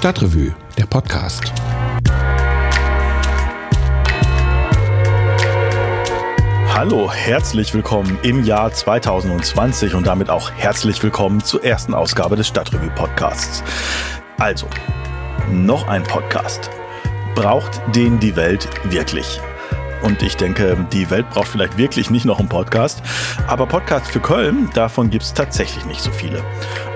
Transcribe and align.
Stadtrevue, 0.00 0.54
der 0.78 0.86
Podcast. 0.86 1.52
Hallo, 6.72 7.12
herzlich 7.12 7.74
willkommen 7.74 8.18
im 8.22 8.42
Jahr 8.42 8.72
2020 8.72 9.94
und 9.94 10.06
damit 10.06 10.30
auch 10.30 10.52
herzlich 10.52 11.02
willkommen 11.02 11.44
zur 11.44 11.62
ersten 11.62 11.92
Ausgabe 11.92 12.36
des 12.36 12.48
Stadtrevue 12.48 12.88
Podcasts. 12.92 13.62
Also, 14.38 14.68
noch 15.50 15.86
ein 15.86 16.02
Podcast. 16.02 16.70
Braucht 17.34 17.82
den 17.94 18.18
die 18.18 18.36
Welt 18.36 18.70
wirklich? 18.84 19.38
Und 20.02 20.22
ich 20.22 20.36
denke, 20.36 20.76
die 20.92 21.10
Welt 21.10 21.28
braucht 21.30 21.48
vielleicht 21.48 21.76
wirklich 21.76 22.10
nicht 22.10 22.24
noch 22.24 22.38
einen 22.38 22.48
Podcast. 22.48 23.02
Aber 23.46 23.66
Podcasts 23.66 24.10
für 24.10 24.20
Köln, 24.20 24.70
davon 24.74 25.10
gibt 25.10 25.24
es 25.24 25.34
tatsächlich 25.34 25.84
nicht 25.84 26.00
so 26.00 26.10
viele. 26.10 26.42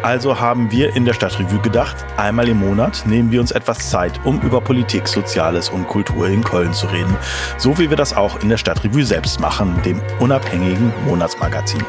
Also 0.03 0.41
haben 0.41 0.71
wir 0.71 0.95
in 0.97 1.05
der 1.05 1.15
Stadtrevue 1.15 1.61
gedacht, 1.61 1.97
einmal 2.17 2.49
im 2.49 2.61
Monat 2.61 3.05
nehmen 3.07 3.31
wir 3.31 3.41
uns 3.41 3.51
etwas 3.51 3.91
Zeit, 3.91 4.21
um 4.25 4.41
über 4.41 4.61
Politik, 4.61 5.09
Soziales 5.09 5.69
und 5.69 5.87
Kultur 5.89 6.29
in 6.29 6.45
Köln 6.45 6.73
zu 6.73 6.87
reden. 6.87 7.17
So 7.59 7.79
wie 7.79 7.91
wir 7.91 7.97
das 7.97 8.15
auch 8.15 8.43
in 8.43 8.49
der 8.49 8.59
Stadtrevue 8.59 9.05
selbst 9.05 9.41
machen, 9.41 9.81
dem 9.85 10.01
unabhängigen 10.21 10.93
Monatsmagazin. 11.07 11.83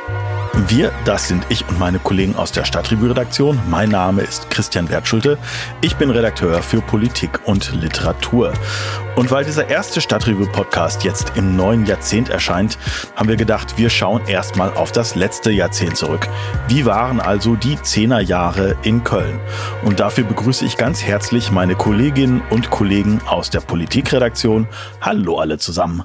Wir, 0.68 0.94
das 1.04 1.28
sind 1.28 1.46
ich 1.50 1.68
und 1.68 1.78
meine 1.80 2.00
Kollegen 2.00 2.36
aus 2.38 2.54
der 2.54 2.64
Stadtrevue-Redaktion. 2.64 3.60
Mein 3.70 3.90
Name 3.90 4.22
ist 4.22 4.50
Christian 4.50 4.90
Wertschulte. 4.90 5.38
Ich 5.82 5.98
bin 5.98 6.10
Redakteur 6.10 6.64
für 6.64 6.82
Politik 6.82 7.42
und 7.46 7.74
Literatur. 7.74 8.54
Und 9.18 9.30
weil 9.32 9.44
dieser 9.44 9.68
erste 9.68 10.00
Stadtrevue-Podcast 10.00 11.04
jetzt 11.04 11.34
im 11.36 11.58
neuen 11.58 11.86
Jahrzehnt 11.86 12.30
erscheint, 12.30 12.80
haben 13.16 13.28
wir 13.28 13.36
gedacht, 13.36 13.78
wir 13.78 13.90
schauen 13.90 14.26
erstmal 14.28 14.74
auf 14.74 14.94
das 14.94 15.16
letzte 15.16 15.52
Jahrzehnt 15.52 15.98
zurück. 15.98 16.28
Wie 16.70 16.86
waren 16.86 17.20
also 17.20 17.56
die 17.56 17.80
Zehnerjahre 17.82 18.78
in 18.82 19.04
Köln? 19.04 19.42
Und 19.84 20.00
dafür 20.00 20.24
begrüße 20.24 20.66
ich 20.66 20.78
ganz 20.78 21.04
herzlich 21.04 21.52
meine 21.52 21.76
Kolleginnen 21.76 22.42
und 22.50 22.70
Kollegen 22.70 23.20
aus 23.28 23.50
der 23.50 23.60
Politikredaktion. 23.60 24.68
Hallo 25.02 25.38
alle 25.38 25.58
zusammen. 25.58 26.04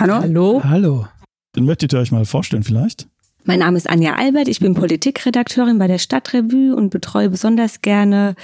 Hallo. 0.00 0.14
Hallo. 0.14 0.62
Hallo. 0.64 1.06
Dann 1.52 1.66
möchtet 1.66 1.92
ihr 1.92 1.98
euch 1.98 2.10
mal 2.10 2.24
vorstellen 2.24 2.62
vielleicht? 2.62 3.06
Mein 3.44 3.58
Name 3.58 3.76
ist 3.76 3.90
Anja 3.90 4.14
Albert, 4.14 4.46
ich 4.46 4.60
bin 4.60 4.74
Politikredakteurin 4.74 5.76
bei 5.76 5.88
der 5.88 5.98
Stadtrevue 5.98 6.76
und 6.76 6.90
betreue 6.90 7.28
besonders 7.28 7.82
gerne 7.82 8.36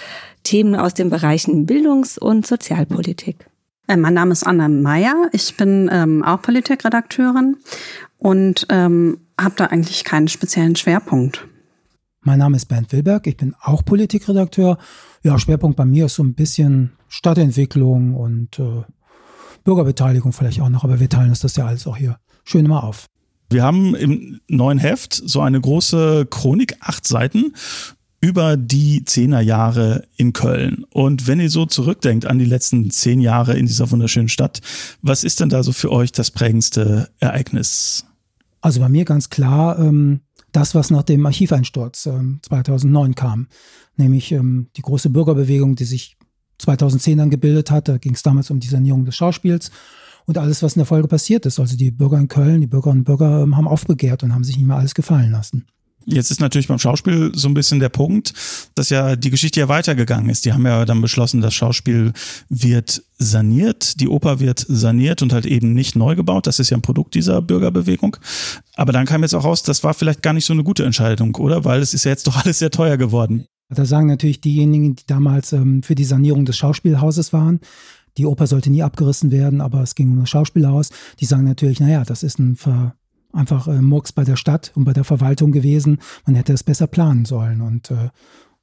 Themen 0.43 0.75
aus 0.75 0.93
den 0.93 1.09
Bereichen 1.09 1.67
Bildungs- 1.67 2.19
und 2.19 2.45
Sozialpolitik. 2.45 3.47
Äh, 3.87 3.97
mein 3.97 4.15
Name 4.15 4.33
ist 4.33 4.45
Anna 4.45 4.67
Meyer, 4.67 5.29
ich 5.31 5.57
bin 5.57 5.89
ähm, 5.93 6.25
auch 6.25 6.43
Politikredakteurin 6.43 7.59
und 8.19 8.67
ähm, 8.71 9.21
habe 9.41 9.55
da 9.57 9.67
eigentlich 9.67 10.03
keinen 10.03 10.27
speziellen 10.27 10.75
Schwerpunkt. 10.75 11.47
Mein 12.23 12.41
Name 12.41 12.57
ist 12.57 12.67
Bernd 12.67 12.93
Wilberg, 12.93 13.29
ich 13.29 13.37
bin 13.37 13.55
auch 13.61 13.85
Politikredakteur. 13.85 14.79
Ja, 15.23 15.39
Schwerpunkt 15.39 15.77
bei 15.77 15.85
mir 15.85 16.07
ist 16.07 16.17
so 16.17 16.25
ein 16.25 16.35
bisschen 16.35 16.91
Stadtentwicklung 17.07 18.17
und 18.17 18.59
äh, 18.59 18.83
Bürgerbeteiligung 19.63 20.33
vielleicht 20.33 20.61
auch 20.61 20.71
noch, 20.71 20.83
aber 20.83 20.99
wir 20.99 21.09
teilen 21.09 21.31
uns 21.31 21.39
das 21.41 21.55
ja 21.55 21.67
alles 21.67 21.87
auch 21.87 21.97
hier 21.97 22.19
schön 22.43 22.65
immer 22.65 22.83
auf. 22.83 23.07
Wir 23.51 23.63
haben 23.63 23.95
im 23.95 24.41
neuen 24.49 24.79
Heft 24.79 25.15
so 25.15 25.41
eine 25.41 25.61
große 25.61 26.27
Chronik, 26.31 26.77
acht 26.81 27.07
Seiten, 27.07 27.55
über 28.21 28.57
die 28.57 29.05
Zehnerjahre 29.05 30.07
in 30.17 30.33
Köln. 30.33 30.85
Und 30.91 31.27
wenn 31.27 31.41
ihr 31.41 31.51
so 31.51 31.67
zurückdenkt 31.67 32.27
an 32.27 32.39
die 32.39 32.45
letzten 32.45 32.91
zehn 32.91 33.21
Jahre 33.21 33.57
in 33.57 33.67
dieser 33.67 33.91
wunderschönen 33.91 34.29
Stadt, 34.29 34.61
was 35.03 35.25
ist 35.25 35.41
denn 35.41 35.49
da 35.49 35.63
so 35.63 35.73
für 35.73 35.93
euch 35.93 36.13
das 36.13 36.31
prägendste 36.31 37.11
Ereignis? 37.21 38.05
Also 38.61 38.81
bei 38.81 38.89
mir 38.89 39.05
ganz 39.05 39.31
klar 39.31 39.79
ähm, 39.79 40.21
das, 40.53 40.75
was 40.75 40.91
nach 40.91 41.05
dem 41.05 41.25
Archiveinsturz 41.27 42.07
ähm, 42.07 42.41
2009 42.43 43.15
kam, 43.15 43.47
nämlich 43.97 44.33
ähm, 44.33 44.67
die 44.77 44.83
große 44.83 45.11
Bürgerbewegung, 45.11 45.77
die 45.77 45.85
sich 45.85 46.17
2010 46.59 47.19
dann 47.19 47.31
gebildet 47.31 47.71
hat. 47.71 47.89
Da 47.89 47.99
ging 47.99 48.15
es 48.15 48.23
damals 48.23 48.51
um 48.51 48.59
die 48.59 48.69
Sanierung 48.69 49.05
des 49.05 49.15
Schauspiels 49.15 49.71
und 50.29 50.37
alles, 50.37 50.63
was 50.63 50.77
in 50.77 50.81
der 50.81 50.87
Folge 50.87 51.09
passiert 51.09 51.47
ist. 51.47 51.59
Also 51.59 51.77
die 51.77 51.91
Bürger 51.91 52.19
in 52.19 52.29
Köln, 52.29 52.61
die 52.61 52.67
Bürgerinnen 52.67 53.01
und 53.01 53.05
Bürger 53.05 53.43
ähm, 53.43 53.57
haben 53.57 53.67
aufbegehrt 53.67 54.23
und 54.23 54.35
haben 54.35 54.45
sich 54.45 54.59
nicht 54.59 54.67
mehr 54.67 54.77
alles 54.77 54.95
gefallen 54.95 55.33
lassen. 55.33 55.65
Jetzt 56.05 56.31
ist 56.31 56.41
natürlich 56.41 56.69
beim 56.69 56.79
Schauspiel 56.79 57.33
so 57.35 57.49
ein 57.49 57.55
bisschen 57.55 57.81
der 57.81 57.89
Punkt, 57.89 58.33
dass 58.75 58.91
ja 58.91 59.17
die 59.17 59.31
Geschichte 59.31 59.61
ja 59.61 59.69
weitergegangen 59.69 60.31
ist. 60.31 60.45
Die 60.45 60.53
haben 60.53 60.65
ja 60.67 60.85
dann 60.85 61.01
beschlossen, 61.01 61.41
das 61.41 61.55
Schauspiel 61.55 62.13
wird 62.49 63.03
saniert, 63.19 64.01
die 64.01 64.09
Oper 64.09 64.39
wird 64.39 64.65
saniert 64.69 65.23
und 65.23 65.33
halt 65.33 65.45
eben 65.47 65.73
nicht 65.73 65.97
neu 65.97 66.15
gebaut. 66.15 66.47
Das 66.47 66.61
ist 66.61 66.71
ja 66.71 66.77
ein 66.77 66.83
Produkt 66.83 67.15
dieser 67.15 67.43
Bürgerbewegung. 67.43 68.17
Aber 68.75 68.93
dann 68.93 69.07
kam 69.07 69.23
jetzt 69.23 69.35
auch 69.35 69.45
raus, 69.45 69.63
das 69.63 69.83
war 69.83 69.93
vielleicht 69.93 70.23
gar 70.23 70.35
nicht 70.35 70.47
so 70.47 70.53
eine 70.53 70.65
gute 70.65 70.85
Entscheidung, 70.85 71.35
oder? 71.37 71.65
Weil 71.65 71.81
es 71.81 71.95
ist 71.95 72.05
ja 72.05 72.11
jetzt 72.11 72.27
doch 72.27 72.37
alles 72.45 72.59
sehr 72.59 72.71
teuer 72.71 72.99
geworden. 72.99 73.47
Da 73.71 73.85
sagen 73.85 74.07
natürlich 74.07 74.41
diejenigen, 74.41 74.97
die 74.97 75.07
damals 75.07 75.53
ähm, 75.53 75.83
für 75.83 75.95
die 75.95 76.05
Sanierung 76.05 76.47
des 76.47 76.57
Schauspielhauses 76.57 77.35
waren, 77.35 77.61
die 78.19 78.27
Oper 78.27 78.47
sollte 78.47 78.71
nie 78.71 78.83
abgerissen 78.83 79.31
werden, 79.31 79.61
aber 79.61 79.83
es 79.83 79.95
ging 79.95 80.11
um 80.11 80.21
das 80.21 80.31
Schauspielhaus. 80.31 80.91
Die 81.21 81.25
sagen 81.25 81.45
natürlich, 81.45 81.81
naja, 81.81 82.05
das 82.05 82.23
ist 82.23 82.39
ein 82.39 82.57
Ver 82.57 82.95
einfach 83.33 83.69
äh, 83.69 83.81
Murks 83.81 84.13
bei 84.13 84.25
der 84.25 84.37
Stadt 84.37 84.73
und 84.75 84.85
bei 84.85 84.93
der 84.93 85.05
Verwaltung 85.05 85.53
gewesen. 85.53 85.99
Man 86.27 86.35
hätte 86.35 86.53
es 86.53 86.65
besser 86.65 86.87
planen 86.87 87.25
sollen. 87.25 87.61
Und 87.61 87.91
äh, 87.91 88.09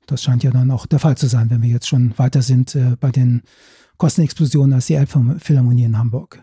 das 0.08 0.24
scheint 0.24 0.44
ja 0.44 0.52
dann 0.52 0.72
auch 0.72 0.86
der 0.86 1.00
Fall 1.00 1.16
zu 1.18 1.28
sein, 1.28 1.50
wenn 1.50 1.62
wir 1.62 1.70
jetzt 1.70 1.88
schon 1.88 2.18
weiter 2.18 2.42
sind 2.42 2.76
äh, 2.76 2.96
bei 3.00 3.12
den 3.12 3.44
Kostenexplosionen 3.98 4.74
als 4.74 4.88
die 4.88 4.96
Elbphilharmonie 4.96 5.84
in 5.84 5.98
Hamburg. 5.98 6.42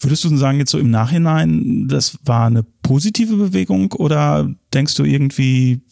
Würdest 0.00 0.24
du 0.24 0.36
sagen, 0.36 0.58
jetzt 0.58 0.70
so 0.70 0.78
im 0.78 0.90
Nachhinein, 0.90 1.86
das 1.88 2.18
war 2.24 2.46
eine 2.46 2.64
positive 2.82 3.36
Bewegung 3.36 3.92
oder 3.92 4.52
denkst 4.72 4.94
du 4.94 5.04
irgendwie, 5.04 5.82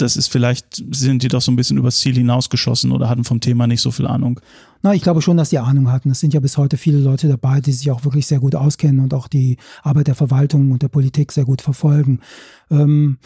das 0.00 0.16
ist 0.16 0.28
vielleicht, 0.28 0.82
sind 0.90 1.22
die 1.22 1.28
doch 1.28 1.40
so 1.40 1.52
ein 1.52 1.56
bisschen 1.56 1.76
übers 1.76 2.00
Ziel 2.00 2.14
hinausgeschossen 2.14 2.92
oder 2.92 3.08
hatten 3.08 3.24
vom 3.24 3.40
Thema 3.40 3.66
nicht 3.66 3.80
so 3.80 3.90
viel 3.90 4.06
Ahnung? 4.06 4.40
Na, 4.82 4.94
ich 4.94 5.02
glaube 5.02 5.22
schon, 5.22 5.36
dass 5.36 5.50
die 5.50 5.58
Ahnung 5.58 5.90
hatten. 5.90 6.10
Es 6.10 6.20
sind 6.20 6.32
ja 6.32 6.40
bis 6.40 6.56
heute 6.56 6.76
viele 6.76 6.98
Leute 6.98 7.28
dabei, 7.28 7.60
die 7.60 7.72
sich 7.72 7.90
auch 7.90 8.04
wirklich 8.04 8.26
sehr 8.26 8.40
gut 8.40 8.54
auskennen 8.54 9.00
und 9.00 9.14
auch 9.14 9.28
die 9.28 9.58
Arbeit 9.82 10.06
der 10.06 10.14
Verwaltung 10.14 10.72
und 10.72 10.82
der 10.82 10.88
Politik 10.88 11.32
sehr 11.32 11.44
gut 11.44 11.62
verfolgen. 11.62 12.20
Ähm, 12.70 13.18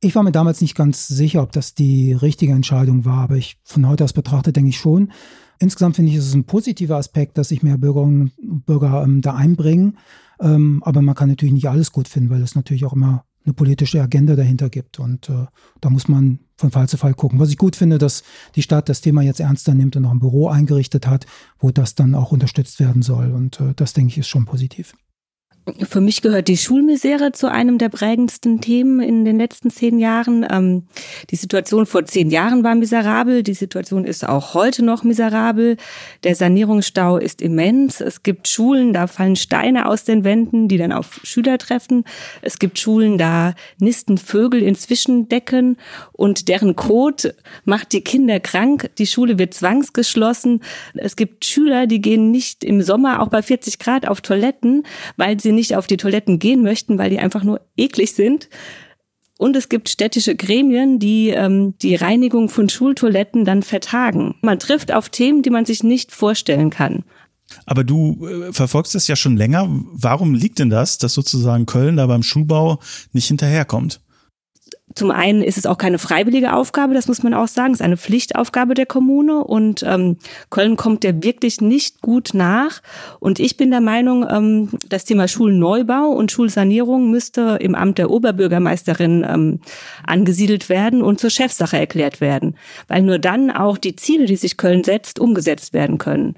ich 0.00 0.14
war 0.14 0.22
mir 0.22 0.32
damals 0.32 0.60
nicht 0.60 0.74
ganz 0.74 1.06
sicher, 1.06 1.42
ob 1.42 1.52
das 1.52 1.74
die 1.74 2.12
richtige 2.12 2.52
Entscheidung 2.52 3.04
war, 3.04 3.22
aber 3.22 3.36
ich 3.36 3.58
von 3.64 3.86
heute 3.88 4.04
aus 4.04 4.12
betrachtet 4.12 4.56
denke 4.56 4.70
ich 4.70 4.78
schon. 4.78 5.12
Insgesamt 5.58 5.96
finde 5.96 6.10
ich, 6.10 6.18
ist 6.18 6.26
es 6.26 6.34
ein 6.34 6.44
positiver 6.44 6.96
Aspekt, 6.96 7.38
dass 7.38 7.48
sich 7.48 7.62
mehr 7.62 7.78
Bürgerinnen 7.78 8.32
und 8.42 8.66
Bürger 8.66 9.02
ähm, 9.02 9.22
da 9.22 9.34
einbringen. 9.34 9.98
Ähm, 10.40 10.82
aber 10.84 11.00
man 11.00 11.14
kann 11.14 11.28
natürlich 11.28 11.54
nicht 11.54 11.68
alles 11.68 11.92
gut 11.92 12.08
finden, 12.08 12.30
weil 12.30 12.42
es 12.42 12.54
natürlich 12.54 12.84
auch 12.84 12.92
immer 12.92 13.24
eine 13.44 13.54
politische 13.54 14.02
Agenda 14.02 14.36
dahinter 14.36 14.70
gibt. 14.70 14.98
Und 14.98 15.28
äh, 15.28 15.46
da 15.80 15.90
muss 15.90 16.08
man 16.08 16.40
von 16.56 16.70
Fall 16.70 16.88
zu 16.88 16.96
Fall 16.96 17.14
gucken. 17.14 17.38
Was 17.38 17.50
ich 17.50 17.58
gut 17.58 17.76
finde, 17.76 17.98
dass 17.98 18.22
die 18.54 18.62
Stadt 18.62 18.88
das 18.88 19.00
Thema 19.00 19.22
jetzt 19.22 19.40
ernster 19.40 19.74
nimmt 19.74 19.96
und 19.96 20.02
noch 20.02 20.12
ein 20.12 20.20
Büro 20.20 20.48
eingerichtet 20.48 21.06
hat, 21.06 21.26
wo 21.58 21.70
das 21.70 21.94
dann 21.94 22.14
auch 22.14 22.32
unterstützt 22.32 22.80
werden 22.80 23.02
soll. 23.02 23.32
Und 23.32 23.60
äh, 23.60 23.74
das, 23.74 23.92
denke 23.92 24.12
ich, 24.12 24.18
ist 24.18 24.28
schon 24.28 24.46
positiv. 24.46 24.94
Für 25.88 26.02
mich 26.02 26.20
gehört 26.20 26.48
die 26.48 26.58
Schulmisere 26.58 27.32
zu 27.32 27.50
einem 27.50 27.78
der 27.78 27.88
prägendsten 27.88 28.60
Themen 28.60 29.00
in 29.00 29.24
den 29.24 29.38
letzten 29.38 29.70
zehn 29.70 29.98
Jahren. 29.98 30.46
Ähm, 30.50 30.82
die 31.30 31.36
Situation 31.36 31.86
vor 31.86 32.04
zehn 32.04 32.28
Jahren 32.28 32.62
war 32.62 32.74
miserabel. 32.74 33.42
Die 33.42 33.54
Situation 33.54 34.04
ist 34.04 34.28
auch 34.28 34.52
heute 34.52 34.84
noch 34.84 35.04
miserabel. 35.04 35.78
Der 36.22 36.34
Sanierungsstau 36.34 37.16
ist 37.16 37.40
immens. 37.40 38.02
Es 38.02 38.22
gibt 38.22 38.46
Schulen, 38.46 38.92
da 38.92 39.06
fallen 39.06 39.36
Steine 39.36 39.86
aus 39.86 40.04
den 40.04 40.22
Wänden, 40.22 40.68
die 40.68 40.76
dann 40.76 40.92
auf 40.92 41.20
Schüler 41.22 41.56
treffen. 41.56 42.04
Es 42.42 42.58
gibt 42.58 42.78
Schulen, 42.78 43.16
da 43.16 43.54
nisten 43.78 44.18
Vögel 44.18 44.62
in 44.62 44.74
Zwischendecken 44.74 45.78
und 46.12 46.48
deren 46.48 46.76
Kot 46.76 47.34
macht 47.64 47.94
die 47.94 48.02
Kinder 48.02 48.38
krank. 48.38 48.90
Die 48.98 49.06
Schule 49.06 49.38
wird 49.38 49.54
zwangsgeschlossen. 49.54 50.62
Es 50.92 51.16
gibt 51.16 51.46
Schüler, 51.46 51.86
die 51.86 52.02
gehen 52.02 52.30
nicht 52.30 52.64
im 52.64 52.82
Sommer 52.82 53.22
auch 53.22 53.28
bei 53.28 53.40
40 53.40 53.78
Grad 53.78 54.06
auf 54.06 54.20
Toiletten, 54.20 54.82
weil 55.16 55.40
sie 55.40 55.53
nicht 55.54 55.76
auf 55.76 55.86
die 55.86 55.96
Toiletten 55.96 56.38
gehen 56.38 56.62
möchten, 56.62 56.98
weil 56.98 57.10
die 57.10 57.18
einfach 57.18 57.44
nur 57.44 57.60
eklig 57.76 58.12
sind. 58.12 58.48
Und 59.36 59.56
es 59.56 59.68
gibt 59.68 59.88
städtische 59.88 60.36
Gremien, 60.36 60.98
die 60.98 61.30
ähm, 61.30 61.74
die 61.78 61.96
Reinigung 61.96 62.48
von 62.48 62.68
Schultoiletten 62.68 63.44
dann 63.44 63.62
vertagen. 63.62 64.36
Man 64.42 64.58
trifft 64.58 64.92
auf 64.92 65.08
Themen, 65.08 65.42
die 65.42 65.50
man 65.50 65.64
sich 65.64 65.82
nicht 65.82 66.12
vorstellen 66.12 66.70
kann. 66.70 67.04
Aber 67.66 67.84
du 67.84 68.26
äh, 68.26 68.52
verfolgst 68.52 68.94
das 68.94 69.08
ja 69.08 69.16
schon 69.16 69.36
länger. 69.36 69.68
Warum 69.92 70.34
liegt 70.34 70.58
denn 70.60 70.70
das, 70.70 70.98
dass 70.98 71.14
sozusagen 71.14 71.66
Köln 71.66 71.96
da 71.96 72.06
beim 72.06 72.22
Schulbau 72.22 72.78
nicht 73.12 73.26
hinterherkommt? 73.26 74.00
Zum 74.94 75.10
einen 75.10 75.42
ist 75.42 75.58
es 75.58 75.66
auch 75.66 75.78
keine 75.78 75.98
freiwillige 75.98 76.52
Aufgabe, 76.52 76.94
das 76.94 77.08
muss 77.08 77.22
man 77.22 77.34
auch 77.34 77.48
sagen, 77.48 77.72
es 77.72 77.80
ist 77.80 77.84
eine 77.84 77.96
Pflichtaufgabe 77.96 78.74
der 78.74 78.86
Kommune 78.86 79.42
und 79.42 79.82
ähm, 79.82 80.18
Köln 80.50 80.76
kommt 80.76 81.02
der 81.02 81.22
wirklich 81.22 81.60
nicht 81.60 82.00
gut 82.00 82.30
nach. 82.32 82.80
Und 83.18 83.40
ich 83.40 83.56
bin 83.56 83.70
der 83.70 83.80
Meinung, 83.80 84.26
ähm, 84.30 84.68
das 84.88 85.04
Thema 85.04 85.26
Schulneubau 85.26 86.10
und 86.10 86.30
Schulsanierung 86.30 87.10
müsste 87.10 87.58
im 87.60 87.74
Amt 87.74 87.98
der 87.98 88.10
Oberbürgermeisterin 88.10 89.26
ähm, 89.28 89.60
angesiedelt 90.06 90.68
werden 90.68 91.02
und 91.02 91.18
zur 91.18 91.30
Chefsache 91.30 91.78
erklärt 91.78 92.20
werden, 92.20 92.56
weil 92.86 93.02
nur 93.02 93.18
dann 93.18 93.50
auch 93.50 93.78
die 93.78 93.96
Ziele, 93.96 94.26
die 94.26 94.36
sich 94.36 94.58
Köln 94.58 94.84
setzt, 94.84 95.18
umgesetzt 95.18 95.72
werden 95.72 95.98
können. 95.98 96.36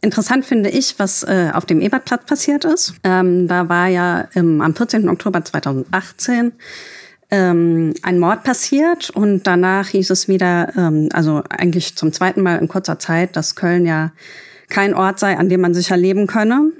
Interessant 0.00 0.44
finde 0.44 0.70
ich, 0.70 0.98
was 0.98 1.22
äh, 1.24 1.50
auf 1.52 1.66
dem 1.66 1.80
Ebertplatz 1.80 2.24
passiert 2.26 2.64
ist. 2.64 2.94
Ähm, 3.04 3.48
da 3.48 3.68
war 3.68 3.86
ja 3.88 4.28
ähm, 4.34 4.60
am 4.60 4.74
14. 4.74 5.08
Oktober 5.08 5.44
2018 5.44 6.52
ähm, 7.30 7.94
ein 8.02 8.18
Mord 8.18 8.44
passiert 8.44 9.10
und 9.10 9.46
danach 9.46 9.88
hieß 9.88 10.10
es 10.10 10.28
wieder, 10.28 10.72
ähm, 10.76 11.08
also 11.12 11.42
eigentlich 11.48 11.96
zum 11.96 12.12
zweiten 12.12 12.42
Mal 12.42 12.58
in 12.58 12.68
kurzer 12.68 12.98
Zeit, 12.98 13.36
dass 13.36 13.56
Köln 13.56 13.86
ja 13.86 14.12
kein 14.68 14.94
Ort 14.94 15.18
sei, 15.18 15.36
an 15.36 15.48
dem 15.48 15.60
man 15.60 15.74
sicher 15.74 15.96
leben 15.96 16.26
könne. 16.26 16.72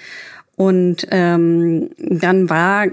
Und 0.56 1.06
ähm, 1.10 1.90
dann 1.98 2.48
war 2.48 2.86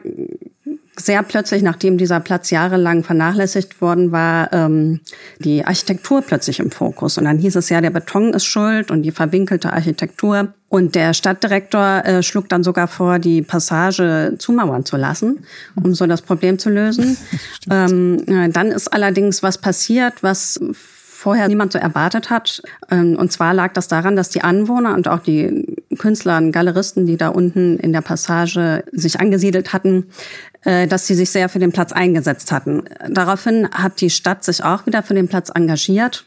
sehr 0.95 1.23
plötzlich, 1.23 1.63
nachdem 1.63 1.97
dieser 1.97 2.19
Platz 2.19 2.51
jahrelang 2.51 3.03
vernachlässigt 3.03 3.81
worden 3.81 4.11
war, 4.11 4.51
ähm, 4.53 4.99
die 5.39 5.65
Architektur 5.65 6.21
plötzlich 6.21 6.59
im 6.59 6.71
Fokus. 6.71 7.17
Und 7.17 7.25
dann 7.25 7.39
hieß 7.39 7.55
es 7.55 7.69
ja, 7.69 7.81
der 7.81 7.89
Beton 7.89 8.33
ist 8.33 8.45
schuld 8.45 8.91
und 8.91 9.01
die 9.01 9.11
verwinkelte 9.11 9.73
Architektur. 9.73 10.53
Und 10.69 10.95
der 10.95 11.13
Stadtdirektor 11.13 12.03
äh, 12.05 12.23
schlug 12.23 12.49
dann 12.49 12.63
sogar 12.63 12.87
vor, 12.87 13.19
die 13.19 13.41
Passage 13.41 14.35
zumauern 14.37 14.85
zu 14.85 14.97
lassen, 14.97 15.45
um 15.75 15.93
so 15.93 16.07
das 16.07 16.21
Problem 16.21 16.57
zu 16.59 16.69
lösen. 16.69 17.17
ähm, 17.69 18.23
äh, 18.27 18.49
dann 18.49 18.71
ist 18.71 18.87
allerdings 18.91 19.43
was 19.43 19.57
passiert, 19.57 20.21
was 20.21 20.59
vorher 21.23 21.47
niemand 21.47 21.71
so 21.71 21.79
erwartet 21.79 22.29
hat. 22.29 22.61
Ähm, 22.91 23.15
und 23.17 23.31
zwar 23.31 23.53
lag 23.53 23.73
das 23.73 23.87
daran, 23.87 24.15
dass 24.15 24.29
die 24.29 24.43
Anwohner 24.43 24.93
und 24.93 25.07
auch 25.07 25.19
die 25.19 25.77
Künstler 25.97 26.37
und 26.37 26.51
Galeristen, 26.51 27.05
die 27.05 27.17
da 27.17 27.29
unten 27.29 27.77
in 27.77 27.93
der 27.93 28.01
Passage 28.01 28.83
sich 28.91 29.19
angesiedelt 29.19 29.73
hatten, 29.73 30.07
äh, 30.63 30.87
dass 30.87 31.07
sie 31.07 31.15
sich 31.15 31.29
sehr 31.29 31.49
für 31.49 31.59
den 31.59 31.71
Platz 31.71 31.91
eingesetzt 31.91 32.51
hatten. 32.51 32.83
Daraufhin 33.09 33.69
hat 33.71 34.01
die 34.01 34.09
Stadt 34.09 34.43
sich 34.43 34.63
auch 34.63 34.85
wieder 34.85 35.03
für 35.03 35.13
den 35.13 35.27
Platz 35.27 35.51
engagiert 35.53 36.25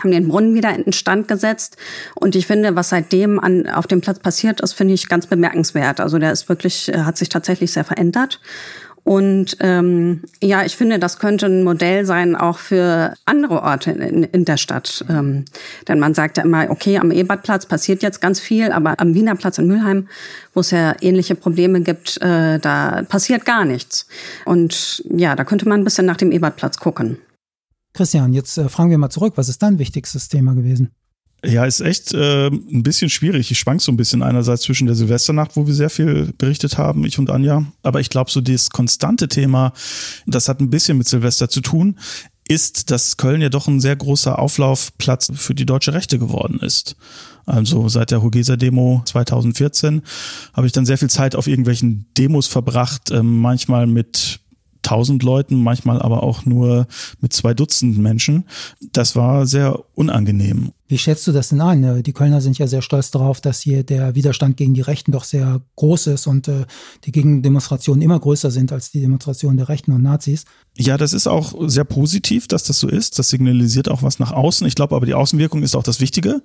haben 0.00 0.10
den 0.10 0.28
Brunnen 0.28 0.54
wieder 0.54 0.74
in 0.74 0.92
Stand 0.92 1.28
gesetzt. 1.28 1.76
Und 2.14 2.34
ich 2.34 2.46
finde, 2.46 2.74
was 2.74 2.88
seitdem 2.88 3.38
an, 3.38 3.68
auf 3.68 3.86
dem 3.86 4.00
Platz 4.00 4.18
passiert 4.18 4.60
ist, 4.60 4.72
finde 4.72 4.94
ich 4.94 5.08
ganz 5.08 5.26
bemerkenswert. 5.26 6.00
Also 6.00 6.18
der 6.18 6.32
ist 6.32 6.48
wirklich, 6.48 6.88
äh, 6.88 6.98
hat 6.98 7.16
sich 7.16 7.28
tatsächlich 7.28 7.72
sehr 7.72 7.84
verändert. 7.84 8.40
Und 9.06 9.56
ähm, 9.60 10.22
ja, 10.42 10.64
ich 10.64 10.76
finde, 10.76 10.98
das 10.98 11.20
könnte 11.20 11.46
ein 11.46 11.62
Modell 11.62 12.04
sein 12.04 12.34
auch 12.34 12.58
für 12.58 13.14
andere 13.24 13.62
Orte 13.62 13.92
in, 13.92 14.24
in 14.24 14.44
der 14.44 14.56
Stadt. 14.56 15.04
Ähm, 15.08 15.44
denn 15.86 16.00
man 16.00 16.12
sagt 16.12 16.38
ja 16.38 16.42
immer, 16.42 16.68
okay, 16.70 16.98
am 16.98 17.12
Ebertplatz 17.12 17.66
passiert 17.66 18.02
jetzt 18.02 18.20
ganz 18.20 18.40
viel, 18.40 18.72
aber 18.72 18.98
am 18.98 19.14
Wiener 19.14 19.36
Platz 19.36 19.58
in 19.58 19.68
Mülheim, 19.68 20.08
wo 20.54 20.60
es 20.60 20.72
ja 20.72 20.96
ähnliche 21.00 21.36
Probleme 21.36 21.82
gibt, 21.82 22.20
äh, 22.20 22.58
da 22.58 23.04
passiert 23.08 23.44
gar 23.44 23.64
nichts. 23.64 24.08
Und 24.44 25.04
ja, 25.08 25.36
da 25.36 25.44
könnte 25.44 25.68
man 25.68 25.82
ein 25.82 25.84
bisschen 25.84 26.06
nach 26.06 26.16
dem 26.16 26.32
Ebertplatz 26.32 26.78
gucken. 26.78 27.18
Christian, 27.94 28.32
jetzt 28.32 28.58
äh, 28.58 28.68
fragen 28.68 28.90
wir 28.90 28.98
mal 28.98 29.10
zurück, 29.10 29.34
was 29.36 29.48
ist 29.48 29.62
dein 29.62 29.78
wichtigstes 29.78 30.28
Thema 30.28 30.54
gewesen? 30.54 30.90
Ja, 31.46 31.64
ist 31.64 31.80
echt 31.80 32.12
äh, 32.12 32.48
ein 32.48 32.82
bisschen 32.82 33.08
schwierig. 33.08 33.52
Ich 33.52 33.58
schwank 33.58 33.80
so 33.80 33.92
ein 33.92 33.96
bisschen 33.96 34.22
einerseits 34.22 34.62
zwischen 34.62 34.86
der 34.86 34.96
Silvesternacht, 34.96 35.54
wo 35.54 35.66
wir 35.66 35.74
sehr 35.74 35.90
viel 35.90 36.32
berichtet 36.38 36.76
haben, 36.76 37.04
ich 37.04 37.20
und 37.20 37.30
Anja. 37.30 37.64
Aber 37.84 38.00
ich 38.00 38.10
glaube, 38.10 38.32
so 38.32 38.40
das 38.40 38.70
konstante 38.70 39.28
Thema, 39.28 39.72
das 40.26 40.48
hat 40.48 40.60
ein 40.60 40.70
bisschen 40.70 40.98
mit 40.98 41.06
Silvester 41.06 41.48
zu 41.48 41.60
tun, 41.60 41.98
ist, 42.48 42.90
dass 42.90 43.16
Köln 43.16 43.40
ja 43.40 43.48
doch 43.48 43.68
ein 43.68 43.80
sehr 43.80 43.94
großer 43.94 44.38
Auflaufplatz 44.38 45.30
für 45.34 45.54
die 45.54 45.66
deutsche 45.66 45.92
Rechte 45.92 46.18
geworden 46.18 46.58
ist. 46.60 46.96
Also 47.44 47.88
seit 47.88 48.10
der 48.10 48.22
Hogesa-Demo 48.22 49.02
2014 49.04 50.02
habe 50.52 50.66
ich 50.66 50.72
dann 50.72 50.86
sehr 50.86 50.98
viel 50.98 51.10
Zeit 51.10 51.36
auf 51.36 51.46
irgendwelchen 51.46 52.06
Demos 52.18 52.48
verbracht, 52.48 53.12
äh, 53.12 53.22
manchmal 53.22 53.86
mit 53.86 54.40
tausend 54.82 55.22
Leuten, 55.22 55.62
manchmal 55.62 56.00
aber 56.02 56.22
auch 56.22 56.44
nur 56.44 56.86
mit 57.20 57.32
zwei 57.32 57.54
Dutzend 57.54 57.98
Menschen. 57.98 58.44
Das 58.92 59.14
war 59.14 59.46
sehr 59.46 59.80
unangenehm. 59.94 60.72
Wie 60.88 60.98
schätzt 60.98 61.26
du 61.26 61.32
das 61.32 61.48
denn 61.48 61.60
ein? 61.60 62.02
Die 62.02 62.12
Kölner 62.12 62.40
sind 62.40 62.58
ja 62.58 62.66
sehr 62.66 62.82
stolz 62.82 63.10
darauf, 63.10 63.40
dass 63.40 63.60
hier 63.60 63.82
der 63.82 64.14
Widerstand 64.14 64.56
gegen 64.56 64.74
die 64.74 64.82
Rechten 64.82 65.12
doch 65.12 65.24
sehr 65.24 65.60
groß 65.76 66.08
ist 66.08 66.26
und 66.26 66.48
äh, 66.48 66.64
die 67.04 67.12
Gegendemonstrationen 67.12 68.02
immer 68.02 68.20
größer 68.20 68.50
sind 68.50 68.72
als 68.72 68.90
die 68.90 69.00
Demonstrationen 69.00 69.56
der 69.56 69.68
Rechten 69.68 69.92
und 69.92 70.02
Nazis. 70.02 70.44
Ja, 70.78 70.98
das 70.98 71.12
ist 71.12 71.26
auch 71.26 71.54
sehr 71.68 71.84
positiv, 71.84 72.48
dass 72.48 72.62
das 72.64 72.78
so 72.78 72.88
ist. 72.88 73.18
Das 73.18 73.30
signalisiert 73.30 73.88
auch 73.88 74.02
was 74.02 74.18
nach 74.18 74.32
außen. 74.32 74.66
Ich 74.66 74.74
glaube 74.74 74.94
aber, 74.94 75.06
die 75.06 75.14
Außenwirkung 75.14 75.62
ist 75.62 75.74
auch 75.74 75.82
das 75.82 76.00
Wichtige. 76.00 76.42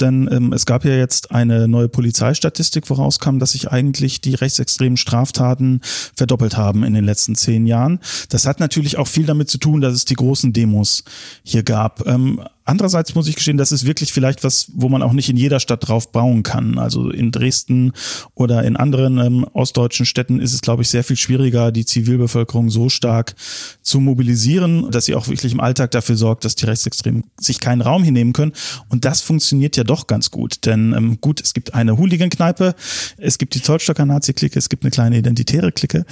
Denn 0.00 0.28
ähm, 0.30 0.52
es 0.52 0.66
gab 0.66 0.84
ja 0.84 0.94
jetzt 0.94 1.32
eine 1.32 1.66
neue 1.66 1.88
Polizeistatistik, 1.88 2.90
woraus 2.90 3.18
kam, 3.20 3.38
dass 3.38 3.52
sich 3.52 3.70
eigentlich 3.70 4.20
die 4.20 4.34
rechtsextremen 4.34 4.98
Straftaten 4.98 5.80
verdoppelt 6.14 6.56
haben 6.56 6.84
in 6.84 6.94
den 6.94 7.04
letzten 7.04 7.34
zehn 7.34 7.66
Jahren. 7.66 8.00
Das 8.28 8.46
hat 8.46 8.60
natürlich 8.60 8.98
auch 8.98 9.08
viel 9.08 9.26
damit 9.26 9.48
zu 9.48 9.58
tun, 9.58 9.80
dass 9.80 9.94
es 9.94 10.04
die 10.04 10.14
großen 10.14 10.52
Demos 10.52 11.02
hier 11.42 11.62
gab. 11.62 12.06
Ähm, 12.06 12.40
Andererseits 12.70 13.16
muss 13.16 13.26
ich 13.26 13.34
gestehen, 13.34 13.56
das 13.56 13.72
ist 13.72 13.84
wirklich 13.84 14.12
vielleicht 14.12 14.44
was, 14.44 14.70
wo 14.74 14.88
man 14.88 15.02
auch 15.02 15.12
nicht 15.12 15.28
in 15.28 15.36
jeder 15.36 15.58
Stadt 15.58 15.88
drauf 15.88 16.12
bauen 16.12 16.44
kann. 16.44 16.78
Also 16.78 17.10
in 17.10 17.32
Dresden 17.32 17.90
oder 18.36 18.62
in 18.62 18.76
anderen 18.76 19.18
ähm, 19.18 19.44
ostdeutschen 19.54 20.06
Städten 20.06 20.38
ist 20.38 20.54
es, 20.54 20.60
glaube 20.60 20.82
ich, 20.82 20.88
sehr 20.88 21.02
viel 21.02 21.16
schwieriger, 21.16 21.72
die 21.72 21.84
Zivilbevölkerung 21.84 22.70
so 22.70 22.88
stark 22.88 23.34
zu 23.82 23.98
mobilisieren, 23.98 24.88
dass 24.92 25.06
sie 25.06 25.16
auch 25.16 25.26
wirklich 25.26 25.52
im 25.52 25.58
Alltag 25.58 25.90
dafür 25.90 26.14
sorgt, 26.14 26.44
dass 26.44 26.54
die 26.54 26.64
Rechtsextremen 26.64 27.24
sich 27.40 27.58
keinen 27.58 27.80
Raum 27.80 28.04
hinnehmen 28.04 28.32
können. 28.32 28.52
Und 28.88 29.04
das 29.04 29.20
funktioniert 29.20 29.76
ja 29.76 29.82
doch 29.82 30.06
ganz 30.06 30.30
gut. 30.30 30.64
Denn 30.64 30.92
ähm, 30.92 31.20
gut, 31.20 31.40
es 31.40 31.54
gibt 31.54 31.74
eine 31.74 31.98
Hooligan-Kneipe, 31.98 32.76
es 33.16 33.38
gibt 33.38 33.56
die 33.56 33.62
Zollstocker 33.62 34.06
Nazi-Clique, 34.06 34.56
es 34.56 34.68
gibt 34.68 34.84
eine 34.84 34.92
kleine 34.92 35.18
identitäre 35.18 35.72
Clique. 35.72 36.06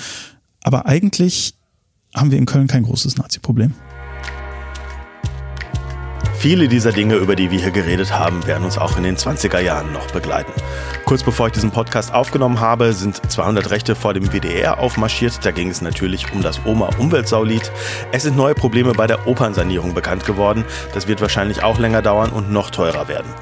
Aber 0.65 0.87
eigentlich 0.87 1.55
haben 2.17 2.33
wir 2.33 2.39
in 2.39 2.47
Köln 2.47 2.67
kein 2.67 2.83
großes 2.83 3.17
Nazi-Problem. 3.17 3.75
Viele 6.39 6.69
dieser 6.69 6.93
Dinge, 6.93 7.17
über 7.17 7.35
die 7.35 7.51
wir 7.51 7.59
hier 7.59 7.73
geredet 7.73 8.17
haben, 8.17 8.47
werden 8.47 8.65
uns 8.65 8.79
auch 8.79 8.97
in 8.97 9.03
den 9.03 9.17
20er 9.17 9.59
Jahren 9.59 9.93
noch 9.93 10.09
begleiten. 10.13 10.53
Kurz 11.05 11.25
bevor 11.25 11.49
ich 11.49 11.55
diesen 11.55 11.73
Podcast 11.73 12.15
aufgenommen 12.15 12.61
habe, 12.61 12.93
sind 12.93 13.21
200 13.29 13.71
Rechte 13.71 13.97
vor 13.97 14.15
dem 14.15 14.33
WDR 14.33 14.79
aufmarschiert. 14.79 15.45
Da 15.45 15.51
ging 15.51 15.69
es 15.69 15.83
natürlich 15.83 16.33
um 16.33 16.41
das 16.41 16.65
Oma-Umweltsaulied. 16.65 17.73
Es 18.13 18.23
sind 18.23 18.37
neue 18.37 18.55
Probleme 18.55 18.93
bei 18.93 19.09
der 19.09 19.27
Opernsanierung 19.27 19.95
bekannt 19.95 20.27
geworden. 20.27 20.65
Das 20.95 21.09
wird 21.09 21.21
wahrscheinlich 21.21 21.65
auch 21.65 21.81
länger 21.81 22.03
dauern 22.03 22.31
und 22.31 22.53
noch 22.53 22.71
teurer 22.71 23.09
werden. 23.09 23.35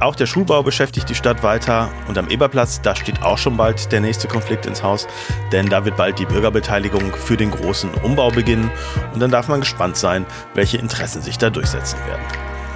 Auch 0.00 0.16
der 0.16 0.26
Schulbau 0.26 0.62
beschäftigt 0.62 1.08
die 1.08 1.14
Stadt 1.14 1.42
weiter 1.42 1.88
und 2.08 2.18
am 2.18 2.28
Eberplatz, 2.28 2.80
da 2.82 2.96
steht 2.96 3.22
auch 3.22 3.38
schon 3.38 3.56
bald 3.56 3.92
der 3.92 4.00
nächste 4.00 4.26
Konflikt 4.26 4.66
ins 4.66 4.82
Haus, 4.82 5.06
denn 5.52 5.68
da 5.68 5.84
wird 5.84 5.96
bald 5.96 6.18
die 6.18 6.26
Bürgerbeteiligung 6.26 7.14
für 7.14 7.36
den 7.36 7.52
großen 7.52 7.90
Umbau 8.02 8.30
beginnen 8.30 8.70
und 9.12 9.20
dann 9.20 9.30
darf 9.30 9.46
man 9.48 9.60
gespannt 9.60 9.96
sein, 9.96 10.26
welche 10.54 10.78
Interessen 10.78 11.22
sich 11.22 11.38
da 11.38 11.48
durchsetzen 11.48 11.98
werden. 12.06 12.24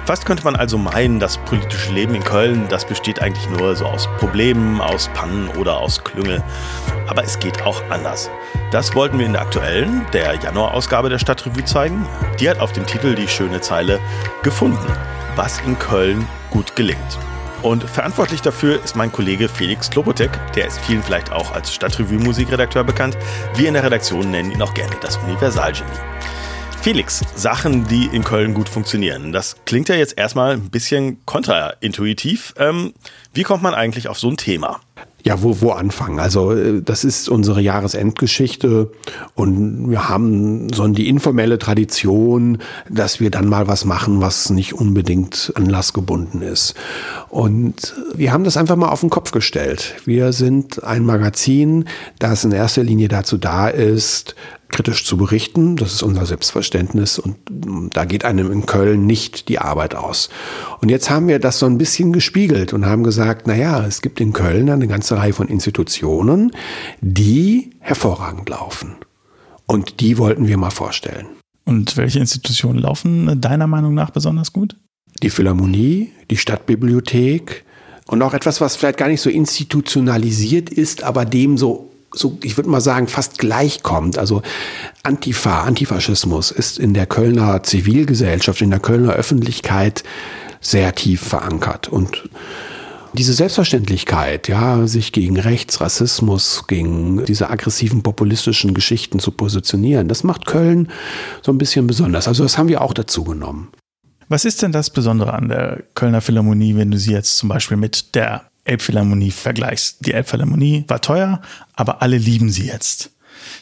Fast 0.05 0.25
könnte 0.25 0.43
man 0.43 0.55
also 0.55 0.77
meinen, 0.79 1.19
das 1.19 1.37
politische 1.37 1.91
Leben 1.91 2.15
in 2.15 2.23
Köln, 2.23 2.67
das 2.67 2.83
besteht 2.83 3.21
eigentlich 3.21 3.47
nur 3.49 3.75
so 3.75 3.85
aus 3.85 4.07
Problemen, 4.17 4.81
aus 4.81 5.07
Pannen 5.13 5.49
oder 5.49 5.77
aus 5.77 6.03
Klüngel. 6.03 6.41
Aber 7.07 7.23
es 7.23 7.37
geht 7.37 7.61
auch 7.61 7.83
anders. 7.91 8.31
Das 8.71 8.95
wollten 8.95 9.19
wir 9.19 9.27
in 9.27 9.33
der 9.33 9.43
aktuellen, 9.43 10.07
der 10.11 10.33
Januarausgabe 10.33 11.09
der 11.09 11.19
Stadtrevue 11.19 11.63
zeigen. 11.63 12.07
Die 12.39 12.49
hat 12.49 12.59
auf 12.59 12.71
dem 12.71 12.87
Titel 12.87 13.13
die 13.13 13.27
schöne 13.27 13.61
Zeile 13.61 13.99
gefunden, 14.41 14.91
was 15.35 15.59
in 15.59 15.77
Köln 15.77 16.25
gut 16.49 16.75
gelingt. 16.75 17.19
Und 17.61 17.83
verantwortlich 17.83 18.41
dafür 18.41 18.81
ist 18.83 18.95
mein 18.95 19.11
Kollege 19.11 19.49
Felix 19.49 19.89
Klobotek. 19.89 20.31
Der 20.55 20.67
ist 20.67 20.79
vielen 20.79 21.03
vielleicht 21.03 21.31
auch 21.31 21.51
als 21.53 21.73
Stadtrevue-Musikredakteur 21.73 22.83
bekannt. 22.83 23.17
Wir 23.55 23.67
in 23.67 23.73
der 23.73 23.83
Redaktion 23.83 24.31
nennen 24.31 24.51
ihn 24.51 24.61
auch 24.61 24.73
gerne 24.73 24.95
das 25.01 25.17
Universalgenie. 25.17 25.91
Felix, 26.81 27.21
Sachen, 27.35 27.85
die 27.89 28.05
in 28.05 28.23
Köln 28.23 28.53
gut 28.53 28.69
funktionieren. 28.69 29.33
Das 29.33 29.57
klingt 29.65 29.89
ja 29.89 29.95
jetzt 29.95 30.17
erstmal 30.17 30.53
ein 30.53 30.69
bisschen 30.69 31.23
kontraintuitiv. 31.25 32.53
Ähm, 32.57 32.93
wie 33.33 33.43
kommt 33.43 33.61
man 33.61 33.73
eigentlich 33.73 34.07
auf 34.07 34.17
so 34.17 34.29
ein 34.29 34.37
Thema? 34.37 34.79
Ja, 35.23 35.43
wo, 35.43 35.59
wo 35.61 35.71
anfangen? 35.71 36.19
Also 36.19 36.51
äh, 36.51 36.81
das 36.81 37.03
ist 37.03 37.29
unsere 37.29 37.61
Jahresendgeschichte 37.61 38.91
und 39.35 39.89
wir 39.89 40.07
haben 40.07 40.71
so 40.71 40.87
die 40.87 41.09
informelle 41.09 41.59
Tradition, 41.59 42.59
dass 42.89 43.19
wir 43.19 43.29
dann 43.29 43.47
mal 43.47 43.67
was 43.67 43.85
machen, 43.85 44.21
was 44.21 44.49
nicht 44.49 44.73
unbedingt 44.73 45.51
anlassgebunden 45.55 46.41
ist. 46.41 46.73
Und 47.27 47.95
wir 48.15 48.31
haben 48.31 48.43
das 48.43 48.57
einfach 48.57 48.75
mal 48.75 48.89
auf 48.89 49.01
den 49.01 49.09
Kopf 49.09 49.31
gestellt. 49.31 49.95
Wir 50.05 50.31
sind 50.33 50.83
ein 50.83 51.05
Magazin, 51.05 51.85
das 52.19 52.43
in 52.43 52.51
erster 52.51 52.83
Linie 52.83 53.07
dazu 53.09 53.37
da 53.37 53.67
ist, 53.67 54.35
kritisch 54.69 55.05
zu 55.05 55.17
berichten. 55.17 55.75
Das 55.75 55.93
ist 55.93 56.03
unser 56.03 56.25
Selbstverständnis 56.25 57.19
und 57.19 57.37
da 57.93 58.05
geht 58.05 58.23
einem 58.23 58.51
in 58.51 58.65
Köln 58.65 59.05
nicht 59.05 59.49
die 59.49 59.59
Arbeit 59.59 59.95
aus. 59.95 60.29
Und 60.81 60.89
jetzt 60.89 61.09
haben 61.09 61.27
wir 61.27 61.39
das 61.39 61.59
so 61.59 61.65
ein 61.65 61.77
bisschen 61.77 62.13
gespiegelt 62.13 62.73
und 62.73 62.85
haben 62.85 63.03
gesagt, 63.03 63.47
na 63.47 63.55
ja, 63.55 63.85
es 63.85 64.01
gibt 64.01 64.21
in 64.21 64.33
Köln 64.33 64.69
eine 64.69 64.87
ganze 64.87 65.17
Reihe 65.17 65.33
von 65.33 65.47
Institutionen, 65.47 66.51
die 67.01 67.71
hervorragend 67.79 68.47
laufen. 68.49 68.95
Und 69.65 69.99
die 69.99 70.17
wollten 70.17 70.47
wir 70.47 70.57
mal 70.57 70.71
vorstellen. 70.71 71.27
Und 71.65 71.97
welche 71.97 72.19
Institutionen 72.19 72.79
laufen 72.79 73.39
deiner 73.41 73.67
Meinung 73.67 73.93
nach 73.93 74.09
besonders 74.09 74.53
gut? 74.53 74.75
Die 75.21 75.29
Philharmonie, 75.29 76.11
die 76.31 76.37
Stadtbibliothek 76.37 77.65
und 78.07 78.23
auch 78.23 78.33
etwas, 78.33 78.61
was 78.61 78.75
vielleicht 78.75 78.97
gar 78.97 79.07
nicht 79.07 79.21
so 79.21 79.29
institutionalisiert 79.29 80.71
ist, 80.71 81.03
aber 81.03 81.25
dem 81.25 81.57
so 81.57 81.88
so, 82.11 82.37
ich 82.43 82.57
würde 82.57 82.69
mal 82.69 82.81
sagen, 82.81 83.07
fast 83.07 83.37
gleichkommt. 83.37 84.17
Also 84.17 84.41
Antifa, 85.03 85.63
Antifaschismus 85.63 86.51
ist 86.51 86.79
in 86.79 86.93
der 86.93 87.05
Kölner 87.05 87.63
Zivilgesellschaft, 87.63 88.61
in 88.61 88.71
der 88.71 88.79
Kölner 88.79 89.13
Öffentlichkeit 89.13 90.03
sehr 90.61 90.95
tief 90.95 91.21
verankert. 91.21 91.87
Und 91.87 92.29
diese 93.13 93.33
Selbstverständlichkeit, 93.33 94.47
ja, 94.47 94.85
sich 94.85 95.11
gegen 95.11 95.39
Rechts, 95.39 95.81
Rassismus, 95.81 96.65
gegen 96.67 97.25
diese 97.25 97.49
aggressiven 97.49 98.03
populistischen 98.03 98.73
Geschichten 98.73 99.19
zu 99.19 99.31
positionieren, 99.31 100.07
das 100.07 100.23
macht 100.23 100.45
Köln 100.45 100.89
so 101.41 101.51
ein 101.51 101.57
bisschen 101.57 101.87
besonders. 101.87 102.27
Also 102.27 102.43
das 102.43 102.57
haben 102.57 102.69
wir 102.69 102.81
auch 102.81 102.93
dazu 102.93 103.23
genommen. 103.23 103.69
Was 104.27 104.45
ist 104.45 104.61
denn 104.61 104.71
das 104.71 104.91
Besondere 104.91 105.33
an 105.33 105.49
der 105.49 105.83
Kölner 105.95 106.21
Philharmonie, 106.21 106.75
wenn 106.75 106.91
du 106.91 106.99
sie 106.99 107.13
jetzt 107.13 107.37
zum 107.37 107.49
Beispiel 107.49 107.77
mit 107.77 108.13
der 108.13 108.48
Elbphilharmonie 108.69 109.31
vergleichst? 109.31 110.05
Die 110.05 110.13
Elbphilharmonie 110.13 110.85
war 110.87 111.01
teuer, 111.01 111.41
aber 111.73 112.01
alle 112.01 112.17
lieben 112.17 112.49
sie 112.49 112.67
jetzt. 112.67 113.11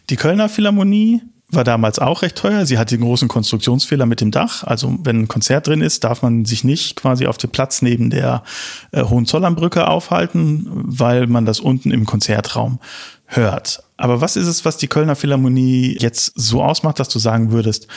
Die 0.09 0.15
Kölner 0.15 0.49
Philharmonie 0.49 1.21
war 1.49 1.63
damals 1.63 1.99
auch 1.99 2.23
recht 2.23 2.35
teuer. 2.35 2.65
Sie 2.65 2.77
hatte 2.77 2.97
den 2.97 3.05
großen 3.05 3.27
Konstruktionsfehler 3.27 4.05
mit 4.05 4.19
dem 4.19 4.31
Dach. 4.31 4.63
Also 4.63 4.97
wenn 5.03 5.21
ein 5.21 5.27
Konzert 5.27 5.67
drin 5.67 5.81
ist, 5.81 6.03
darf 6.03 6.21
man 6.21 6.43
sich 6.43 6.63
nicht 6.63 6.97
quasi 6.97 7.25
auf 7.25 7.37
dem 7.37 7.51
Platz 7.51 7.81
neben 7.81 8.09
der 8.09 8.43
äh, 8.91 9.03
Hohenzollernbrücke 9.03 9.87
aufhalten, 9.87 10.67
weil 10.69 11.27
man 11.27 11.45
das 11.45 11.59
unten 11.59 11.91
im 11.91 12.05
Konzertraum 12.05 12.79
hört. 13.25 13.83
Aber 13.95 14.19
was 14.19 14.35
ist 14.35 14.47
es, 14.47 14.65
was 14.65 14.77
die 14.77 14.87
Kölner 14.87 15.15
Philharmonie 15.15 15.97
jetzt 15.99 16.33
so 16.35 16.61
ausmacht, 16.61 16.99
dass 16.99 17.09
du 17.09 17.19
sagen 17.19 17.51
würdest, 17.51 17.87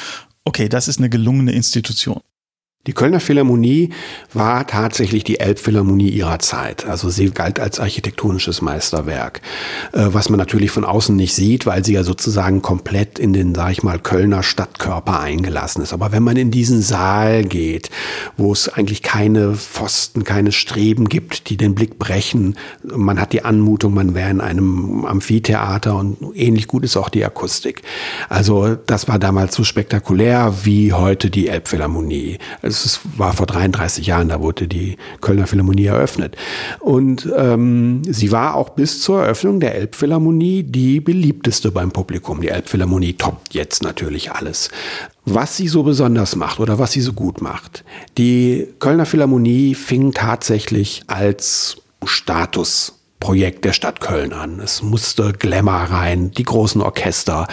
okay, 0.44 0.68
das 0.68 0.86
ist 0.86 0.98
eine 0.98 1.10
gelungene 1.10 1.52
Institution? 1.52 2.20
Die 2.86 2.94
Kölner 2.94 3.20
Philharmonie 3.20 3.90
war 4.32 4.66
tatsächlich 4.66 5.22
die 5.22 5.38
Elbphilharmonie 5.38 6.08
ihrer 6.08 6.38
Zeit. 6.38 6.86
Also 6.86 7.10
sie 7.10 7.28
galt 7.28 7.60
als 7.60 7.78
architektonisches 7.78 8.62
Meisterwerk, 8.62 9.42
äh, 9.92 10.06
was 10.06 10.30
man 10.30 10.38
natürlich 10.38 10.70
von 10.70 10.86
außen 10.86 11.14
nicht 11.14 11.34
sieht, 11.34 11.66
weil 11.66 11.84
sie 11.84 11.92
ja 11.92 12.04
sozusagen 12.04 12.62
komplett 12.62 13.18
in 13.18 13.34
den, 13.34 13.54
sag 13.54 13.72
ich 13.72 13.82
mal, 13.82 13.98
Kölner 13.98 14.42
Stadtkörper 14.42 15.20
eingelassen 15.20 15.82
ist. 15.82 15.92
Aber 15.92 16.10
wenn 16.10 16.22
man 16.22 16.38
in 16.38 16.50
diesen 16.50 16.80
Saal 16.80 17.44
geht, 17.44 17.90
wo 18.38 18.50
es 18.50 18.70
eigentlich 18.70 19.02
keine 19.02 19.56
Pfosten, 19.56 20.24
keine 20.24 20.50
Streben 20.50 21.10
gibt, 21.10 21.50
die 21.50 21.58
den 21.58 21.74
Blick 21.74 21.98
brechen, 21.98 22.56
man 22.82 23.20
hat 23.20 23.34
die 23.34 23.44
Anmutung, 23.44 23.92
man 23.92 24.14
wäre 24.14 24.30
in 24.30 24.40
einem 24.40 25.04
Amphitheater 25.04 25.96
und 25.96 26.16
ähnlich 26.34 26.66
gut 26.66 26.84
ist 26.84 26.96
auch 26.96 27.10
die 27.10 27.26
Akustik. 27.26 27.82
Also 28.30 28.74
das 28.86 29.06
war 29.06 29.18
damals 29.18 29.54
so 29.54 29.64
spektakulär 29.64 30.54
wie 30.62 30.94
heute 30.94 31.28
die 31.28 31.48
Elbphilharmonie 31.48 32.38
es 32.70 33.00
war 33.16 33.32
vor 33.32 33.46
33 33.46 34.06
Jahren, 34.06 34.28
da 34.28 34.40
wurde 34.40 34.68
die 34.68 34.96
Kölner 35.20 35.46
Philharmonie 35.46 35.86
eröffnet. 35.86 36.36
Und 36.80 37.28
ähm, 37.36 38.02
sie 38.04 38.32
war 38.32 38.54
auch 38.54 38.70
bis 38.70 39.02
zur 39.02 39.22
Eröffnung 39.22 39.60
der 39.60 39.74
Elbphilharmonie 39.74 40.62
die 40.62 41.00
beliebteste 41.00 41.70
beim 41.70 41.90
Publikum. 41.90 42.40
Die 42.40 42.48
Elbphilharmonie 42.48 43.14
toppt 43.14 43.54
jetzt 43.54 43.82
natürlich 43.82 44.32
alles. 44.32 44.70
Was 45.24 45.56
sie 45.56 45.68
so 45.68 45.82
besonders 45.82 46.36
macht 46.36 46.60
oder 46.60 46.78
was 46.78 46.92
sie 46.92 47.00
so 47.00 47.12
gut 47.12 47.40
macht. 47.42 47.84
Die 48.18 48.68
Kölner 48.78 49.06
Philharmonie 49.06 49.74
fing 49.74 50.12
tatsächlich 50.12 51.02
als 51.06 51.76
Status 52.04 52.99
Projekt 53.20 53.66
der 53.66 53.74
Stadt 53.74 54.00
Köln 54.00 54.32
an. 54.32 54.60
Es 54.60 54.82
musste 54.82 55.32
Glamour 55.32 55.74
rein, 55.74 56.30
die 56.30 56.42
großen 56.42 56.80
Orchester, 56.80 57.46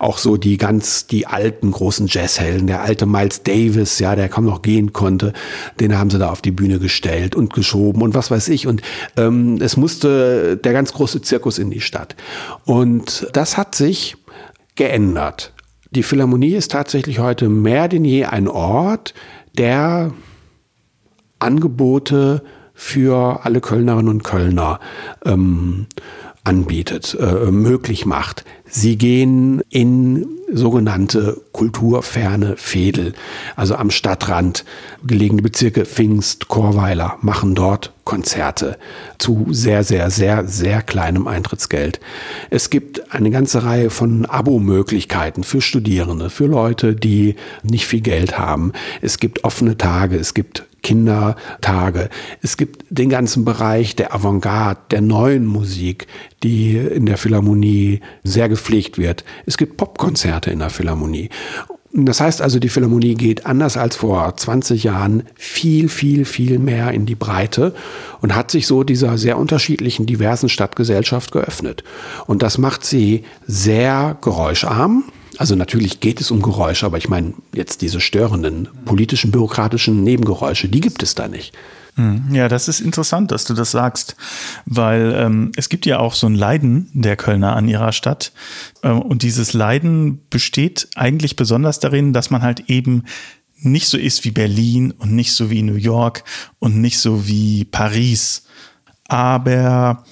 auch 0.00 0.18
so 0.18 0.36
die 0.36 0.58
ganz, 0.58 1.06
die 1.06 1.26
alten 1.26 1.70
großen 1.70 2.08
Jazzhelden, 2.08 2.66
der 2.66 2.82
alte 2.82 3.06
Miles 3.06 3.44
Davis, 3.44 4.00
ja, 4.00 4.16
der 4.16 4.28
kaum 4.28 4.44
noch 4.44 4.62
gehen 4.62 4.92
konnte, 4.92 5.32
den 5.78 5.96
haben 5.96 6.10
sie 6.10 6.18
da 6.18 6.30
auf 6.30 6.42
die 6.42 6.50
Bühne 6.50 6.80
gestellt 6.80 7.36
und 7.36 7.54
geschoben 7.54 8.02
und 8.02 8.14
was 8.14 8.32
weiß 8.32 8.48
ich. 8.48 8.66
Und 8.66 8.82
ähm, 9.16 9.58
es 9.60 9.76
musste 9.76 10.56
der 10.56 10.72
ganz 10.72 10.92
große 10.92 11.22
Zirkus 11.22 11.58
in 11.58 11.70
die 11.70 11.80
Stadt. 11.80 12.16
Und 12.64 13.28
das 13.32 13.56
hat 13.56 13.76
sich 13.76 14.16
geändert. 14.74 15.52
Die 15.92 16.02
Philharmonie 16.02 16.54
ist 16.54 16.72
tatsächlich 16.72 17.20
heute 17.20 17.48
mehr 17.48 17.86
denn 17.86 18.04
je 18.04 18.24
ein 18.24 18.48
Ort, 18.48 19.14
der 19.56 20.12
Angebote 21.38 22.42
für 22.82 23.44
alle 23.44 23.60
Kölnerinnen 23.60 24.08
und 24.08 24.24
Kölner 24.24 24.80
ähm, 25.24 25.86
anbietet, 26.42 27.16
äh, 27.18 27.50
möglich 27.52 28.04
macht. 28.06 28.44
Sie 28.68 28.98
gehen 28.98 29.62
in 29.70 30.26
sogenannte 30.52 31.40
kulturferne 31.52 32.56
Fädel, 32.56 33.14
also 33.54 33.76
am 33.76 33.90
Stadtrand 33.90 34.64
gelegene 35.06 35.42
Bezirke 35.42 35.86
Pfingst, 35.86 36.48
Chorweiler, 36.48 37.18
machen 37.22 37.54
dort 37.54 37.92
Konzerte 38.04 38.76
zu 39.18 39.46
sehr, 39.50 39.84
sehr, 39.84 40.10
sehr, 40.10 40.48
sehr 40.48 40.82
kleinem 40.82 41.28
Eintrittsgeld. 41.28 42.00
Es 42.50 42.68
gibt 42.68 43.14
eine 43.14 43.30
ganze 43.30 43.62
Reihe 43.62 43.90
von 43.90 44.26
Abo-Möglichkeiten 44.26 45.44
für 45.44 45.60
Studierende, 45.60 46.30
für 46.30 46.46
Leute, 46.46 46.96
die 46.96 47.36
nicht 47.62 47.86
viel 47.86 48.00
Geld 48.00 48.38
haben. 48.38 48.72
Es 49.00 49.18
gibt 49.18 49.44
offene 49.44 49.78
Tage, 49.78 50.16
es 50.16 50.34
gibt 50.34 50.66
Kindertage. 50.82 52.08
Es 52.42 52.56
gibt 52.56 52.84
den 52.90 53.08
ganzen 53.08 53.44
Bereich 53.44 53.96
der 53.96 54.14
Avantgarde, 54.14 54.80
der 54.90 55.00
neuen 55.00 55.46
Musik, 55.46 56.06
die 56.42 56.76
in 56.76 57.06
der 57.06 57.18
Philharmonie 57.18 58.00
sehr 58.24 58.48
gepflegt 58.48 58.98
wird. 58.98 59.24
Es 59.46 59.56
gibt 59.56 59.76
Popkonzerte 59.76 60.50
in 60.50 60.58
der 60.58 60.70
Philharmonie. 60.70 61.30
Das 61.94 62.22
heißt 62.22 62.40
also, 62.40 62.58
die 62.58 62.70
Philharmonie 62.70 63.14
geht 63.14 63.44
anders 63.44 63.76
als 63.76 63.96
vor 63.96 64.34
20 64.34 64.82
Jahren 64.84 65.24
viel, 65.34 65.90
viel, 65.90 66.24
viel 66.24 66.58
mehr 66.58 66.92
in 66.92 67.04
die 67.04 67.14
Breite 67.14 67.74
und 68.22 68.34
hat 68.34 68.50
sich 68.50 68.66
so 68.66 68.82
dieser 68.82 69.18
sehr 69.18 69.36
unterschiedlichen, 69.36 70.06
diversen 70.06 70.48
Stadtgesellschaft 70.48 71.32
geöffnet. 71.32 71.84
Und 72.26 72.42
das 72.42 72.56
macht 72.56 72.86
sie 72.86 73.24
sehr 73.46 74.16
geräuscharm. 74.22 75.04
Also 75.42 75.56
natürlich 75.56 75.98
geht 75.98 76.20
es 76.20 76.30
um 76.30 76.40
Geräusche, 76.40 76.86
aber 76.86 76.98
ich 76.98 77.08
meine 77.08 77.34
jetzt 77.52 77.82
diese 77.82 77.98
störenden 77.98 78.68
politischen, 78.84 79.32
bürokratischen 79.32 80.04
Nebengeräusche, 80.04 80.68
die 80.68 80.80
gibt 80.80 81.02
es 81.02 81.16
da 81.16 81.26
nicht. 81.26 81.52
Hm. 81.96 82.32
Ja, 82.32 82.46
das 82.46 82.68
ist 82.68 82.78
interessant, 82.78 83.32
dass 83.32 83.44
du 83.44 83.52
das 83.52 83.72
sagst, 83.72 84.14
weil 84.66 85.12
ähm, 85.16 85.50
es 85.56 85.68
gibt 85.68 85.84
ja 85.84 85.98
auch 85.98 86.14
so 86.14 86.28
ein 86.28 86.36
Leiden 86.36 86.90
der 86.92 87.16
Kölner 87.16 87.56
an 87.56 87.66
ihrer 87.66 87.90
Stadt. 87.90 88.30
Ähm, 88.84 89.02
und 89.02 89.24
dieses 89.24 89.52
Leiden 89.52 90.20
besteht 90.30 90.86
eigentlich 90.94 91.34
besonders 91.34 91.80
darin, 91.80 92.12
dass 92.12 92.30
man 92.30 92.42
halt 92.42 92.70
eben 92.70 93.02
nicht 93.56 93.88
so 93.88 93.98
ist 93.98 94.24
wie 94.24 94.30
Berlin 94.30 94.92
und 94.92 95.10
nicht 95.10 95.32
so 95.32 95.50
wie 95.50 95.62
New 95.62 95.74
York 95.74 96.22
und 96.60 96.80
nicht 96.80 97.00
so 97.00 97.26
wie 97.26 97.64
Paris. 97.64 98.44
Aber 99.08 100.04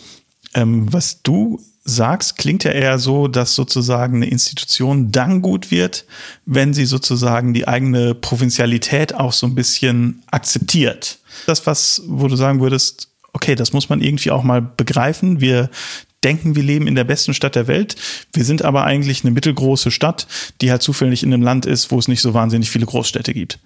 ähm, 0.54 0.92
was 0.92 1.22
du 1.22 1.60
sagst, 1.84 2.37
klingt 2.37 2.64
ja 2.64 2.72
eher 2.72 2.99
so, 2.99 3.26
dass 3.26 3.54
sozusagen 3.54 4.16
eine 4.16 4.28
Institution 4.28 5.10
dann 5.10 5.40
gut 5.40 5.70
wird, 5.70 6.04
wenn 6.44 6.75
sie 6.75 6.84
sozusagen 6.84 7.54
die 7.54 7.66
eigene 7.66 8.14
Provinzialität 8.14 9.14
auch 9.14 9.32
so 9.32 9.46
ein 9.46 9.54
bisschen 9.54 10.22
akzeptiert. 10.30 11.18
Das, 11.46 11.66
was, 11.66 12.02
wo 12.06 12.28
du 12.28 12.37
sagen 12.37 12.60
würdest, 12.60 13.08
okay, 13.32 13.54
das 13.54 13.72
muss 13.72 13.88
man 13.88 14.02
irgendwie 14.02 14.30
auch 14.30 14.42
mal 14.42 14.60
begreifen. 14.60 15.40
Wir 15.40 15.70
denken, 16.22 16.54
wir 16.54 16.62
leben 16.62 16.87
in 16.87 16.94
der 16.94 17.04
besten 17.04 17.32
Stadt 17.32 17.54
der 17.54 17.66
Welt. 17.66 17.96
Wir 18.32 18.44
sind 18.44 18.62
aber 18.62 18.84
eigentlich 18.84 19.25
eine 19.25 19.30
mittelgroße 19.30 19.90
Stadt, 19.90 20.26
die 20.60 20.70
halt 20.70 20.82
zufällig 20.82 21.22
in 21.22 21.32
einem 21.32 21.42
Land 21.42 21.64
ist, 21.64 21.90
wo 21.90 21.99
es 21.99 22.08
nicht 22.08 22.20
so 22.20 22.34
wahnsinnig 22.34 22.70
viele 22.70 22.87
Großstädte 22.87 23.32
gibt. 23.32 23.58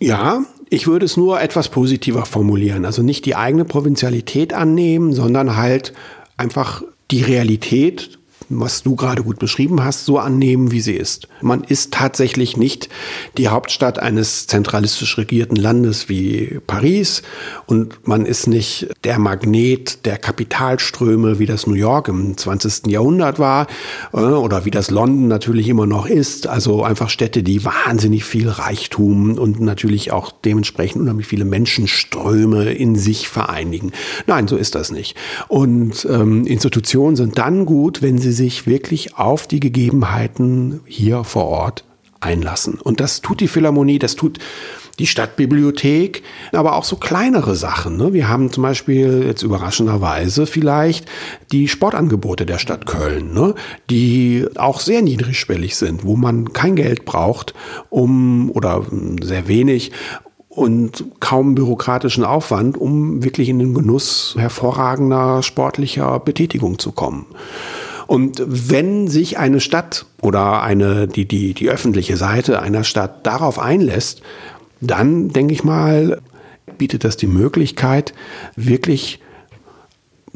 Ja, 0.00 0.44
ich 0.70 0.86
würde 0.86 1.04
es 1.04 1.16
nur 1.16 1.40
etwas 1.40 1.68
positiver 1.68 2.24
formulieren. 2.24 2.84
Also 2.84 3.02
nicht 3.02 3.26
die 3.26 3.36
eigene 3.36 3.64
Provinzialität 3.64 4.52
annehmen, 4.52 5.12
sondern 5.12 5.56
halt 5.56 5.92
einfach 6.40 6.82
die 7.10 7.22
Realität 7.22 8.18
was 8.50 8.82
du 8.82 8.96
gerade 8.96 9.22
gut 9.22 9.38
beschrieben 9.38 9.82
hast, 9.82 10.04
so 10.04 10.18
annehmen, 10.18 10.70
wie 10.72 10.80
sie 10.80 10.94
ist. 10.94 11.28
Man 11.40 11.62
ist 11.62 11.92
tatsächlich 11.92 12.56
nicht 12.56 12.88
die 13.36 13.48
Hauptstadt 13.48 13.98
eines 13.98 14.46
zentralistisch 14.46 15.16
regierten 15.18 15.56
Landes 15.56 16.08
wie 16.08 16.58
Paris 16.66 17.22
und 17.66 18.06
man 18.06 18.26
ist 18.26 18.46
nicht 18.46 18.88
der 19.04 19.18
Magnet 19.18 20.04
der 20.04 20.18
Kapitalströme, 20.18 21.38
wie 21.38 21.46
das 21.46 21.66
New 21.66 21.74
York 21.74 22.08
im 22.08 22.36
20. 22.36 22.86
Jahrhundert 22.88 23.38
war 23.38 23.66
äh, 24.12 24.18
oder 24.18 24.64
wie 24.64 24.70
das 24.70 24.90
London 24.90 25.28
natürlich 25.28 25.68
immer 25.68 25.86
noch 25.86 26.06
ist. 26.06 26.46
Also 26.46 26.82
einfach 26.82 27.08
Städte, 27.10 27.42
die 27.42 27.64
wahnsinnig 27.64 28.24
viel 28.24 28.48
Reichtum 28.48 29.38
und 29.38 29.60
natürlich 29.60 30.12
auch 30.12 30.32
dementsprechend 30.44 31.02
unheimlich 31.02 31.26
viele 31.26 31.44
Menschenströme 31.44 32.72
in 32.72 32.96
sich 32.96 33.28
vereinigen. 33.28 33.92
Nein, 34.26 34.48
so 34.48 34.56
ist 34.56 34.74
das 34.74 34.90
nicht. 34.90 35.16
Und 35.48 36.06
ähm, 36.10 36.46
Institutionen 36.46 37.16
sind 37.16 37.38
dann 37.38 37.66
gut, 37.66 38.02
wenn 38.02 38.18
sie 38.18 38.32
sich 38.40 38.66
wirklich 38.66 39.18
auf 39.18 39.46
die 39.46 39.60
Gegebenheiten 39.60 40.80
hier 40.86 41.24
vor 41.24 41.44
Ort 41.44 41.84
einlassen. 42.20 42.78
Und 42.80 43.00
das 43.00 43.20
tut 43.20 43.40
die 43.40 43.48
Philharmonie, 43.48 43.98
das 43.98 44.16
tut 44.16 44.38
die 44.98 45.06
Stadtbibliothek, 45.06 46.22
aber 46.52 46.76
auch 46.76 46.84
so 46.84 46.96
kleinere 46.96 47.54
Sachen. 47.54 47.98
Ne? 47.98 48.12
Wir 48.14 48.28
haben 48.28 48.50
zum 48.50 48.62
Beispiel 48.62 49.24
jetzt 49.26 49.42
überraschenderweise 49.42 50.46
vielleicht 50.46 51.06
die 51.52 51.68
Sportangebote 51.68 52.46
der 52.46 52.58
Stadt 52.58 52.86
Köln, 52.86 53.34
ne? 53.34 53.54
die 53.90 54.46
auch 54.56 54.80
sehr 54.80 55.02
niedrigschwellig 55.02 55.76
sind, 55.76 56.04
wo 56.04 56.16
man 56.16 56.52
kein 56.54 56.76
Geld 56.76 57.04
braucht, 57.04 57.54
um 57.90 58.50
oder 58.50 58.86
sehr 59.22 59.48
wenig, 59.48 59.92
und 60.50 61.04
kaum 61.20 61.54
bürokratischen 61.54 62.24
Aufwand, 62.24 62.76
um 62.76 63.22
wirklich 63.22 63.48
in 63.48 63.60
den 63.60 63.72
Genuss 63.72 64.34
hervorragender 64.36 65.42
sportlicher 65.44 66.18
Betätigung 66.18 66.78
zu 66.78 66.90
kommen. 66.90 67.26
Und 68.10 68.42
wenn 68.44 69.06
sich 69.06 69.38
eine 69.38 69.60
Stadt 69.60 70.04
oder 70.20 70.64
eine, 70.64 71.06
die, 71.06 71.26
die, 71.26 71.54
die 71.54 71.70
öffentliche 71.70 72.16
Seite 72.16 72.60
einer 72.60 72.82
Stadt 72.82 73.24
darauf 73.24 73.60
einlässt, 73.60 74.22
dann 74.80 75.28
denke 75.28 75.54
ich 75.54 75.62
mal, 75.62 76.20
bietet 76.76 77.04
das 77.04 77.16
die 77.16 77.28
Möglichkeit, 77.28 78.12
wirklich 78.56 79.20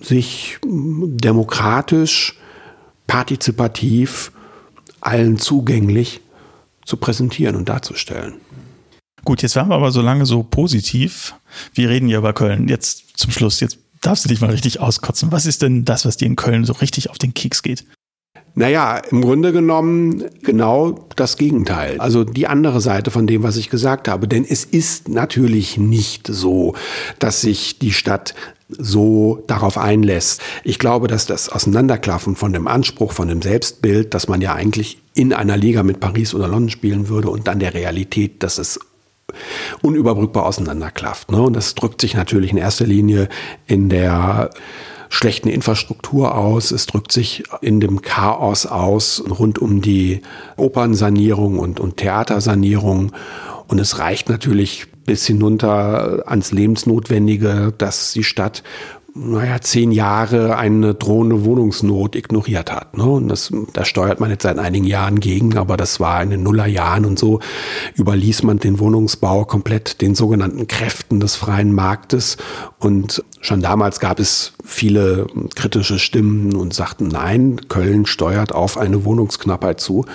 sich 0.00 0.58
demokratisch, 0.62 2.38
partizipativ, 3.08 4.30
allen 5.00 5.36
zugänglich 5.38 6.20
zu 6.84 6.96
präsentieren 6.96 7.56
und 7.56 7.68
darzustellen. 7.68 8.34
Gut, 9.24 9.42
jetzt 9.42 9.56
waren 9.56 9.68
wir 9.68 9.74
aber 9.74 9.90
so 9.90 10.00
lange 10.00 10.26
so 10.26 10.44
positiv. 10.44 11.34
Wir 11.72 11.88
reden 11.88 12.08
ja 12.08 12.18
über 12.18 12.34
Köln. 12.34 12.68
Jetzt 12.68 13.18
zum 13.18 13.32
Schluss, 13.32 13.58
jetzt 13.58 13.78
darfst 14.06 14.24
du 14.24 14.28
dich 14.28 14.40
mal 14.40 14.50
richtig 14.50 14.80
auskotzen. 14.80 15.32
Was 15.32 15.46
ist 15.46 15.62
denn 15.62 15.84
das, 15.84 16.04
was 16.04 16.16
dir 16.16 16.26
in 16.26 16.36
Köln 16.36 16.64
so 16.64 16.74
richtig 16.74 17.10
auf 17.10 17.18
den 17.18 17.34
Keks 17.34 17.62
geht? 17.62 17.84
Naja, 18.56 18.98
im 19.10 19.20
Grunde 19.20 19.52
genommen 19.52 20.24
genau 20.42 21.08
das 21.16 21.36
Gegenteil. 21.36 21.98
Also 21.98 22.22
die 22.22 22.46
andere 22.46 22.80
Seite 22.80 23.10
von 23.10 23.26
dem, 23.26 23.42
was 23.42 23.56
ich 23.56 23.68
gesagt 23.68 24.06
habe. 24.06 24.28
Denn 24.28 24.44
es 24.48 24.64
ist 24.64 25.08
natürlich 25.08 25.76
nicht 25.76 26.28
so, 26.28 26.74
dass 27.18 27.40
sich 27.40 27.80
die 27.80 27.92
Stadt 27.92 28.34
so 28.68 29.42
darauf 29.48 29.76
einlässt. 29.76 30.40
Ich 30.62 30.78
glaube, 30.78 31.08
dass 31.08 31.26
das 31.26 31.48
Auseinanderklaffen 31.48 32.36
von 32.36 32.52
dem 32.52 32.68
Anspruch, 32.68 33.12
von 33.12 33.28
dem 33.28 33.42
Selbstbild, 33.42 34.14
dass 34.14 34.28
man 34.28 34.40
ja 34.40 34.54
eigentlich 34.54 35.00
in 35.14 35.32
einer 35.32 35.56
Liga 35.56 35.82
mit 35.82 35.98
Paris 35.98 36.32
oder 36.32 36.46
London 36.46 36.70
spielen 36.70 37.08
würde 37.08 37.30
und 37.30 37.48
dann 37.48 37.58
der 37.58 37.74
Realität, 37.74 38.42
dass 38.42 38.58
es 38.58 38.78
unüberbrückbar 39.82 40.46
auseinanderklafft. 40.46 41.30
Ne? 41.30 41.42
Und 41.42 41.54
das 41.54 41.74
drückt 41.74 42.00
sich 42.00 42.14
natürlich 42.14 42.52
in 42.52 42.58
erster 42.58 42.86
Linie 42.86 43.28
in 43.66 43.88
der 43.88 44.50
schlechten 45.08 45.48
Infrastruktur 45.48 46.36
aus. 46.36 46.70
Es 46.70 46.86
drückt 46.86 47.12
sich 47.12 47.44
in 47.60 47.80
dem 47.80 48.02
Chaos 48.02 48.66
aus 48.66 49.22
rund 49.38 49.58
um 49.58 49.80
die 49.80 50.22
Opernsanierung 50.56 51.58
und, 51.58 51.80
und 51.80 51.96
Theatersanierung. 51.96 53.12
Und 53.68 53.78
es 53.78 53.98
reicht 53.98 54.28
natürlich 54.28 54.86
bis 55.04 55.26
hinunter 55.26 56.24
ans 56.26 56.52
Lebensnotwendige, 56.52 57.72
dass 57.76 58.12
die 58.12 58.24
Stadt 58.24 58.62
naja, 59.16 59.60
zehn 59.60 59.92
Jahre 59.92 60.56
eine 60.56 60.94
drohende 60.94 61.44
Wohnungsnot 61.44 62.16
ignoriert 62.16 62.72
hat. 62.72 62.96
Ne? 62.96 63.04
Und 63.04 63.28
das, 63.28 63.52
da 63.72 63.84
steuert 63.84 64.18
man 64.18 64.30
jetzt 64.30 64.42
seit 64.42 64.58
einigen 64.58 64.86
Jahren 64.86 65.20
gegen, 65.20 65.56
aber 65.56 65.76
das 65.76 66.00
war 66.00 66.20
in 66.20 66.30
den 66.30 66.42
Nullerjahren 66.42 67.04
und 67.04 67.16
so 67.16 67.38
überließ 67.94 68.42
man 68.42 68.58
den 68.58 68.80
Wohnungsbau 68.80 69.44
komplett 69.44 70.00
den 70.00 70.16
sogenannten 70.16 70.66
Kräften 70.66 71.20
des 71.20 71.36
freien 71.36 71.72
Marktes. 71.72 72.38
Und 72.80 73.22
schon 73.40 73.62
damals 73.62 74.00
gab 74.00 74.18
es 74.18 74.54
viele 74.64 75.28
kritische 75.54 76.00
Stimmen 76.00 76.56
und 76.56 76.74
sagten, 76.74 77.06
nein, 77.06 77.60
Köln 77.68 78.06
steuert 78.06 78.52
auf 78.52 78.76
eine 78.76 79.04
Wohnungsknappheit 79.04 79.80
zu. 79.80 80.06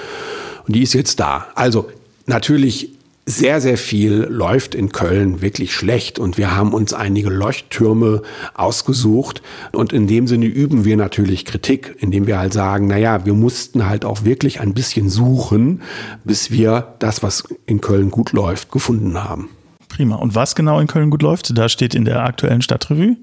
Und 0.68 0.76
die 0.76 0.84
ist 0.84 0.94
jetzt 0.94 1.22
da. 1.22 1.48
Also 1.56 1.88
natürlich 2.26 2.99
sehr, 3.30 3.62
sehr 3.62 3.78
viel 3.78 4.26
läuft 4.30 4.74
in 4.74 4.92
Köln 4.92 5.42
wirklich 5.42 5.74
schlecht 5.74 6.18
und 6.18 6.38
wir 6.38 6.56
haben 6.56 6.74
uns 6.74 6.94
einige 6.94 7.30
Leuchttürme 7.30 8.24
ausgesucht 8.56 9.44
und 9.72 9.94
in 9.94 10.08
dem 10.08 10.28
Sinne 10.28 10.46
üben 10.46 10.84
wir 10.84 10.98
natürlich 10.98 11.46
Kritik, 11.46 11.96
indem 12.00 12.26
wir 12.26 12.40
halt 12.40 12.54
sagen, 12.54 12.88
naja, 12.88 13.26
wir 13.26 13.36
mussten 13.36 13.88
halt 13.88 14.04
auch 14.04 14.24
wirklich 14.24 14.62
ein 14.62 14.74
bisschen 14.74 15.10
suchen, 15.10 15.82
bis 16.24 16.50
wir 16.50 16.96
das, 17.00 17.22
was 17.22 17.44
in 17.68 17.82
Köln 17.82 18.10
gut 18.10 18.32
läuft, 18.34 18.72
gefunden 18.72 19.24
haben. 19.24 19.50
Prima. 19.90 20.16
Und 20.16 20.34
was 20.34 20.56
genau 20.56 20.80
in 20.80 20.88
Köln 20.88 21.10
gut 21.10 21.22
läuft, 21.22 21.56
da 21.58 21.70
steht 21.70 21.94
in 21.94 22.06
der 22.06 22.24
aktuellen 22.24 22.62
Stadtrevue. 22.62 23.18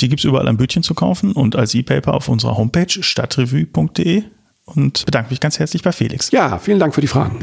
Die 0.00 0.08
gibt 0.08 0.20
es 0.20 0.24
überall 0.24 0.48
am 0.48 0.56
Bötchen 0.56 0.82
zu 0.82 0.94
kaufen 0.94 1.32
und 1.32 1.56
als 1.56 1.74
E-Paper 1.74 2.14
auf 2.14 2.28
unserer 2.28 2.56
Homepage 2.56 3.02
stadtrevue.de 3.02 4.22
und 4.64 5.04
bedanke 5.04 5.30
mich 5.30 5.40
ganz 5.40 5.58
herzlich 5.58 5.82
bei 5.82 5.92
Felix. 5.92 6.30
Ja, 6.30 6.58
vielen 6.58 6.78
Dank 6.78 6.94
für 6.94 7.00
die 7.00 7.08
Fragen. 7.08 7.40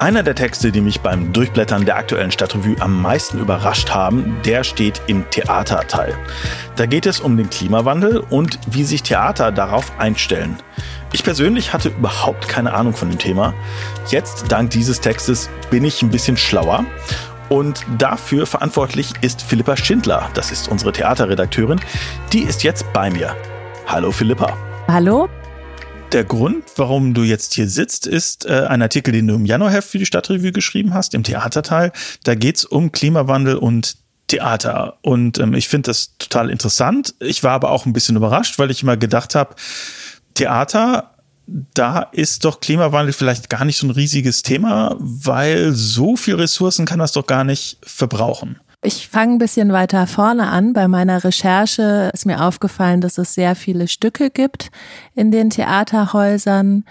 Einer 0.00 0.24
der 0.24 0.34
Texte, 0.34 0.72
die 0.72 0.80
mich 0.80 1.00
beim 1.00 1.32
Durchblättern 1.32 1.84
der 1.84 1.96
aktuellen 1.96 2.32
Stadtrevue 2.32 2.76
am 2.80 3.00
meisten 3.00 3.38
überrascht 3.38 3.90
haben, 3.90 4.36
der 4.44 4.64
steht 4.64 5.00
im 5.06 5.28
Theaterteil. 5.30 6.18
Da 6.74 6.86
geht 6.86 7.06
es 7.06 7.20
um 7.20 7.36
den 7.36 7.48
Klimawandel 7.48 8.18
und 8.18 8.58
wie 8.66 8.82
sich 8.82 9.04
Theater 9.04 9.52
darauf 9.52 9.92
einstellen. 9.98 10.56
Ich 11.12 11.22
persönlich 11.22 11.72
hatte 11.72 11.90
überhaupt 11.90 12.48
keine 12.48 12.74
Ahnung 12.74 12.92
von 12.92 13.08
dem 13.08 13.18
Thema. 13.18 13.54
Jetzt, 14.08 14.46
dank 14.50 14.70
dieses 14.70 15.00
Textes, 15.00 15.48
bin 15.70 15.84
ich 15.84 16.02
ein 16.02 16.10
bisschen 16.10 16.36
schlauer. 16.36 16.84
Und 17.48 17.86
dafür 17.96 18.46
verantwortlich 18.46 19.12
ist 19.20 19.42
Philippa 19.42 19.76
Schindler, 19.76 20.28
das 20.34 20.50
ist 20.50 20.66
unsere 20.68 20.92
Theaterredakteurin. 20.92 21.80
Die 22.32 22.40
ist 22.40 22.64
jetzt 22.64 22.92
bei 22.92 23.10
mir. 23.10 23.36
Hallo 23.86 24.10
Philippa. 24.10 24.56
Hallo. 24.88 25.28
Der 26.14 26.22
Grund, 26.22 26.62
warum 26.76 27.12
du 27.12 27.24
jetzt 27.24 27.54
hier 27.54 27.68
sitzt, 27.68 28.06
ist 28.06 28.46
äh, 28.46 28.66
ein 28.68 28.80
Artikel, 28.82 29.10
den 29.10 29.26
du 29.26 29.34
im 29.34 29.46
Januarheft 29.46 29.88
für 29.88 29.98
die 29.98 30.06
Stadtrevue 30.06 30.52
geschrieben 30.52 30.94
hast, 30.94 31.12
im 31.12 31.24
Theaterteil. 31.24 31.90
Da 32.22 32.36
geht's 32.36 32.64
um 32.64 32.92
Klimawandel 32.92 33.56
und 33.56 33.96
Theater. 34.28 34.98
Und 35.02 35.40
ähm, 35.40 35.54
ich 35.54 35.66
finde 35.66 35.90
das 35.90 36.16
total 36.18 36.50
interessant. 36.50 37.16
Ich 37.18 37.42
war 37.42 37.50
aber 37.50 37.72
auch 37.72 37.84
ein 37.84 37.92
bisschen 37.92 38.14
überrascht, 38.14 38.60
weil 38.60 38.70
ich 38.70 38.84
immer 38.84 38.96
gedacht 38.96 39.34
habe, 39.34 39.56
Theater, 40.34 41.16
da 41.48 42.02
ist 42.12 42.44
doch 42.44 42.60
Klimawandel 42.60 43.12
vielleicht 43.12 43.50
gar 43.50 43.64
nicht 43.64 43.78
so 43.78 43.88
ein 43.88 43.90
riesiges 43.90 44.44
Thema, 44.44 44.94
weil 45.00 45.72
so 45.72 46.14
viel 46.14 46.36
Ressourcen 46.36 46.86
kann 46.86 47.00
das 47.00 47.10
doch 47.10 47.26
gar 47.26 47.42
nicht 47.42 47.78
verbrauchen. 47.82 48.60
Ich 48.86 49.08
fange 49.08 49.36
ein 49.36 49.38
bisschen 49.38 49.72
weiter 49.72 50.06
vorne 50.06 50.48
an. 50.48 50.74
Bei 50.74 50.88
meiner 50.88 51.24
Recherche 51.24 52.10
ist 52.12 52.26
mir 52.26 52.44
aufgefallen, 52.44 53.00
dass 53.00 53.16
es 53.16 53.32
sehr 53.32 53.56
viele 53.56 53.88
Stücke 53.88 54.28
gibt 54.28 54.70
in 55.14 55.30
den 55.30 55.48
Theaterhäusern, 55.48 56.84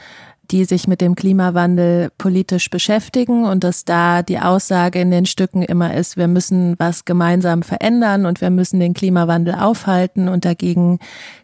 die 0.50 0.66
sich 0.66 0.88
mit 0.88 1.02
dem 1.02 1.14
Klimawandel 1.14 2.10
politisch 2.18 2.72
beschäftigen 2.72 3.46
und 3.46 3.64
dass 3.64 3.86
da 3.86 4.24
die 4.24 4.40
Aussage 4.40 5.02
in 5.02 5.12
den 5.12 5.28
Stücken 5.28 5.62
immer 5.62 5.94
ist, 5.94 6.18
wir 6.18 6.28
müssen 6.28 6.74
was 6.80 7.06
gemeinsam 7.06 7.62
verändern 7.62 8.26
und 8.26 8.42
wir 8.42 8.50
müssen 8.50 8.80
den 8.80 8.96
Klimawandel 8.96 9.54
aufhalten 9.54 10.30
und 10.30 10.46
dagegen 10.46 10.98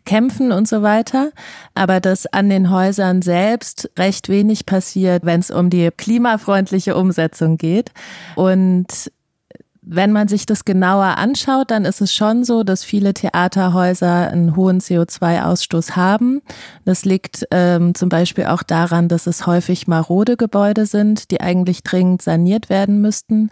kämpfen 0.03 0.51
und 0.51 0.67
so 0.67 0.81
weiter. 0.81 1.29
Aber 1.75 1.99
dass 1.99 2.25
an 2.25 2.49
den 2.49 2.71
Häusern 2.71 3.21
selbst 3.21 3.91
recht 3.99 4.29
wenig 4.29 4.65
passiert, 4.65 5.25
wenn 5.25 5.41
es 5.41 5.51
um 5.51 5.69
die 5.69 5.91
klimafreundliche 5.95 6.95
Umsetzung 6.95 7.57
geht. 7.57 7.91
Und 8.35 9.11
wenn 9.91 10.11
man 10.11 10.27
sich 10.27 10.45
das 10.45 10.65
genauer 10.65 11.17
anschaut, 11.17 11.71
dann 11.71 11.83
ist 11.83 11.99
es 11.99 12.13
schon 12.13 12.43
so, 12.43 12.63
dass 12.63 12.83
viele 12.83 13.15
Theaterhäuser 13.15 14.29
einen 14.29 14.55
hohen 14.55 14.79
CO2-Ausstoß 14.81 15.95
haben. 15.95 16.41
Das 16.85 17.05
liegt 17.05 17.47
ähm, 17.49 17.95
zum 17.95 18.07
Beispiel 18.07 18.45
auch 18.45 18.61
daran, 18.61 19.07
dass 19.07 19.25
es 19.25 19.47
häufig 19.47 19.87
marode 19.87 20.37
Gebäude 20.37 20.85
sind, 20.85 21.31
die 21.31 21.41
eigentlich 21.41 21.81
dringend 21.81 22.21
saniert 22.21 22.69
werden 22.69 23.01
müssten. 23.01 23.49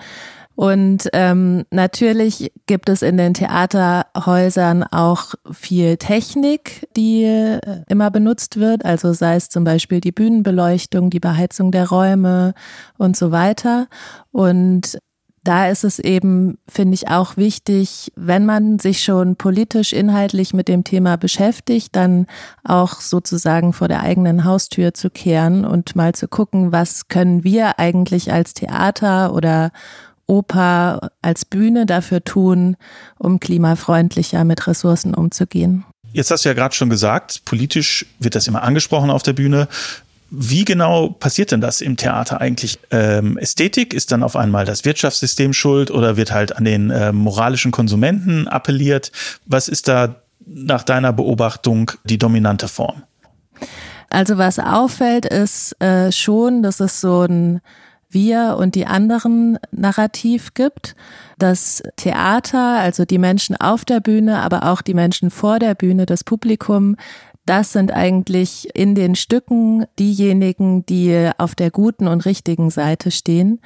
Und 0.53 1.09
ähm, 1.13 1.65
natürlich 1.71 2.51
gibt 2.65 2.89
es 2.89 3.03
in 3.03 3.17
den 3.17 3.33
Theaterhäusern 3.33 4.83
auch 4.83 5.33
viel 5.51 5.97
Technik, 5.97 6.87
die 6.95 7.23
äh, 7.23 7.59
immer 7.89 8.11
benutzt 8.11 8.59
wird. 8.59 8.85
Also 8.85 9.13
sei 9.13 9.35
es 9.35 9.49
zum 9.49 9.63
Beispiel 9.63 10.01
die 10.01 10.11
Bühnenbeleuchtung, 10.11 11.09
die 11.09 11.19
Beheizung 11.19 11.71
der 11.71 11.89
Räume 11.89 12.53
und 12.97 13.15
so 13.15 13.31
weiter. 13.31 13.87
Und 14.31 14.97
da 15.47 15.69
ist 15.69 15.83
es 15.83 15.99
eben, 15.99 16.57
finde 16.67 16.95
ich, 16.95 17.07
auch 17.07 17.37
wichtig, 17.37 18.11
wenn 18.15 18.45
man 18.45 18.79
sich 18.79 19.03
schon 19.03 19.37
politisch 19.37 19.93
inhaltlich 19.93 20.53
mit 20.53 20.67
dem 20.67 20.83
Thema 20.83 21.15
beschäftigt, 21.15 21.95
dann 21.95 22.27
auch 22.65 22.99
sozusagen 22.99 23.71
vor 23.71 23.87
der 23.87 24.01
eigenen 24.01 24.43
Haustür 24.43 24.93
zu 24.93 25.09
kehren 25.09 25.63
und 25.63 25.95
mal 25.95 26.13
zu 26.13 26.27
gucken, 26.27 26.73
was 26.73 27.07
können 27.07 27.45
wir 27.45 27.79
eigentlich 27.79 28.31
als 28.33 28.53
Theater 28.53 29.33
oder 29.33 29.71
Oper 30.25 31.11
als 31.21 31.45
Bühne 31.45 31.85
dafür 31.85 32.21
tun, 32.23 32.75
um 33.17 33.39
klimafreundlicher 33.39 34.43
mit 34.43 34.67
Ressourcen 34.67 35.13
umzugehen. 35.13 35.85
Jetzt 36.11 36.31
hast 36.31 36.43
du 36.43 36.49
ja 36.49 36.55
gerade 36.55 36.75
schon 36.75 36.89
gesagt, 36.89 37.45
politisch 37.45 38.05
wird 38.19 38.35
das 38.35 38.47
immer 38.47 38.63
angesprochen 38.63 39.09
auf 39.09 39.23
der 39.23 39.33
Bühne. 39.33 39.69
Wie 40.29 40.65
genau 40.65 41.09
passiert 41.09 41.51
denn 41.51 41.61
das 41.61 41.81
im 41.81 41.95
Theater 41.95 42.41
eigentlich? 42.41 42.79
Ähm, 42.91 43.37
Ästhetik 43.37 43.93
ist 43.93 44.11
dann 44.11 44.23
auf 44.23 44.35
einmal 44.35 44.65
das 44.65 44.83
Wirtschaftssystem 44.83 45.53
schuld 45.53 45.89
oder 45.89 46.17
wird 46.17 46.33
halt 46.33 46.55
an 46.55 46.65
den 46.65 46.89
äh, 46.89 47.13
moralischen 47.13 47.71
Konsumenten 47.71 48.47
appelliert? 48.47 49.11
Was 49.45 49.69
ist 49.69 49.87
da 49.87 50.15
nach 50.45 50.83
deiner 50.83 51.13
Beobachtung 51.13 51.91
die 52.03 52.17
dominante 52.17 52.67
Form? 52.67 53.03
Also 54.09 54.37
was 54.37 54.59
auffällt, 54.59 55.25
ist 55.25 55.79
äh, 55.81 56.11
schon, 56.11 56.63
dass 56.63 56.79
es 56.79 57.01
so 57.01 57.23
ein 57.23 57.61
wir 58.09 58.55
und 58.57 58.75
die 58.75 58.85
anderen 58.85 59.59
Narrativ 59.71 60.53
gibt. 60.53 60.95
Das 61.37 61.83
Theater, 61.97 62.77
also 62.79 63.05
die 63.05 63.17
Menschen 63.17 63.55
auf 63.57 63.83
der 63.83 63.99
Bühne, 63.99 64.39
aber 64.39 64.71
auch 64.71 64.81
die 64.81 64.93
Menschen 64.93 65.29
vor 65.29 65.59
der 65.59 65.75
Bühne, 65.75 66.05
das 66.05 66.23
Publikum, 66.23 66.95
das 67.47 67.71
sind 67.71 67.91
eigentlich 67.91 68.69
in 68.75 68.93
den 68.93 69.15
Stücken 69.15 69.85
diejenigen, 69.97 70.85
die 70.85 71.31
auf 71.37 71.55
der 71.55 71.71
guten 71.71 72.07
und 72.07 72.25
richtigen 72.25 72.69
Seite 72.69 73.09
stehen. 73.09 73.61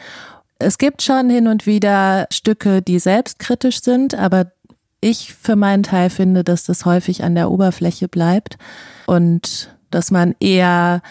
Es 0.60 0.78
gibt 0.78 1.02
schon 1.02 1.30
hin 1.30 1.48
und 1.48 1.66
wieder 1.66 2.28
Stücke, 2.32 2.82
die 2.82 3.00
selbstkritisch 3.00 3.82
sind, 3.82 4.14
aber 4.16 4.52
ich 5.02 5.34
für 5.34 5.56
meinen 5.56 5.82
Teil 5.82 6.12
finde, 6.12 6.44
dass 6.44 6.64
das 6.64 6.86
häufig 6.86 7.24
an 7.24 7.34
der 7.34 7.50
Oberfläche 7.50 8.08
bleibt 8.08 8.58
und 9.08 9.76
dass 9.90 10.12
man 10.12 10.36
eher 10.40 11.02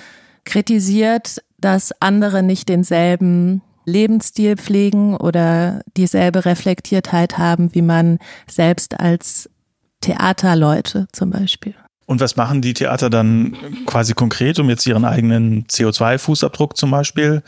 kritisiert, 0.44 1.42
dass 1.58 1.92
andere 2.00 2.44
nicht 2.44 2.68
denselben 2.68 3.62
Lebensstil 3.84 4.56
pflegen 4.56 5.16
oder 5.16 5.82
dieselbe 5.96 6.44
Reflektiertheit 6.44 7.36
haben, 7.36 7.74
wie 7.74 7.82
man 7.82 8.18
selbst 8.48 9.00
als 9.00 9.50
Theaterleute 10.00 11.08
zum 11.12 11.30
Beispiel. 11.30 11.74
Und 12.10 12.20
was 12.20 12.34
machen 12.34 12.60
die 12.60 12.74
Theater 12.74 13.08
dann 13.08 13.56
quasi 13.86 14.14
konkret, 14.14 14.58
um 14.58 14.68
jetzt 14.68 14.84
ihren 14.84 15.04
eigenen 15.04 15.68
CO2-Fußabdruck 15.68 16.74
zum 16.74 16.90
Beispiel 16.90 17.44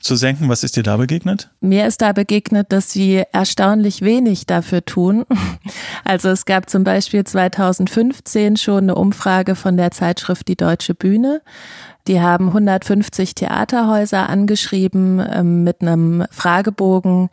zu 0.00 0.16
senken? 0.16 0.48
Was 0.48 0.64
ist 0.64 0.76
dir 0.76 0.82
da 0.82 0.96
begegnet? 0.96 1.50
Mir 1.60 1.86
ist 1.86 2.00
da 2.00 2.12
begegnet, 2.12 2.72
dass 2.72 2.90
sie 2.90 3.22
erstaunlich 3.32 4.00
wenig 4.00 4.46
dafür 4.46 4.82
tun. 4.82 5.26
Also 6.04 6.30
es 6.30 6.46
gab 6.46 6.70
zum 6.70 6.84
Beispiel 6.84 7.22
2015 7.22 8.56
schon 8.56 8.84
eine 8.84 8.94
Umfrage 8.94 9.54
von 9.54 9.76
der 9.76 9.90
Zeitschrift 9.90 10.48
Die 10.48 10.56
Deutsche 10.56 10.94
Bühne. 10.94 11.42
Die 12.06 12.22
haben 12.22 12.46
150 12.46 13.34
Theaterhäuser 13.34 14.26
angeschrieben 14.30 15.22
ähm, 15.30 15.64
mit 15.64 15.82
einem 15.82 16.24
Fragebogen, 16.30 17.28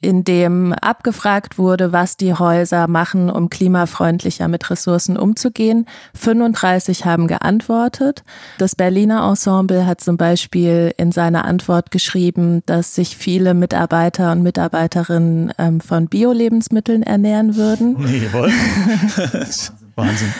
in 0.00 0.24
dem 0.24 0.72
abgefragt 0.74 1.58
wurde, 1.58 1.92
was 1.92 2.16
die 2.16 2.34
Häuser 2.34 2.86
machen, 2.86 3.30
um 3.30 3.48
klimafreundlicher 3.48 4.46
mit 4.46 4.68
Ressourcen 4.70 5.16
umzugehen. 5.16 5.86
35 6.14 7.04
haben 7.06 7.26
geantwortet. 7.26 8.22
Das 8.58 8.74
Berliner 8.74 9.26
Ensemble 9.26 9.86
hat 9.86 10.00
zum 10.00 10.16
Beispiel 10.16 10.92
in 10.98 11.12
seiner 11.12 11.46
Antwort 11.46 11.90
geschrieben, 11.90 12.62
dass 12.66 12.94
sich 12.94 13.16
viele 13.16 13.54
Mitarbeiter 13.54 14.32
und 14.32 14.42
Mitarbeiterinnen 14.42 15.52
ähm, 15.58 15.80
von 15.80 16.08
Bio-Lebensmitteln 16.08 17.02
ernähren 17.02 17.56
würden. 17.56 17.96
Nee, 17.98 18.18
jawohl. 18.32 18.50
Wahnsinn. 19.96 20.34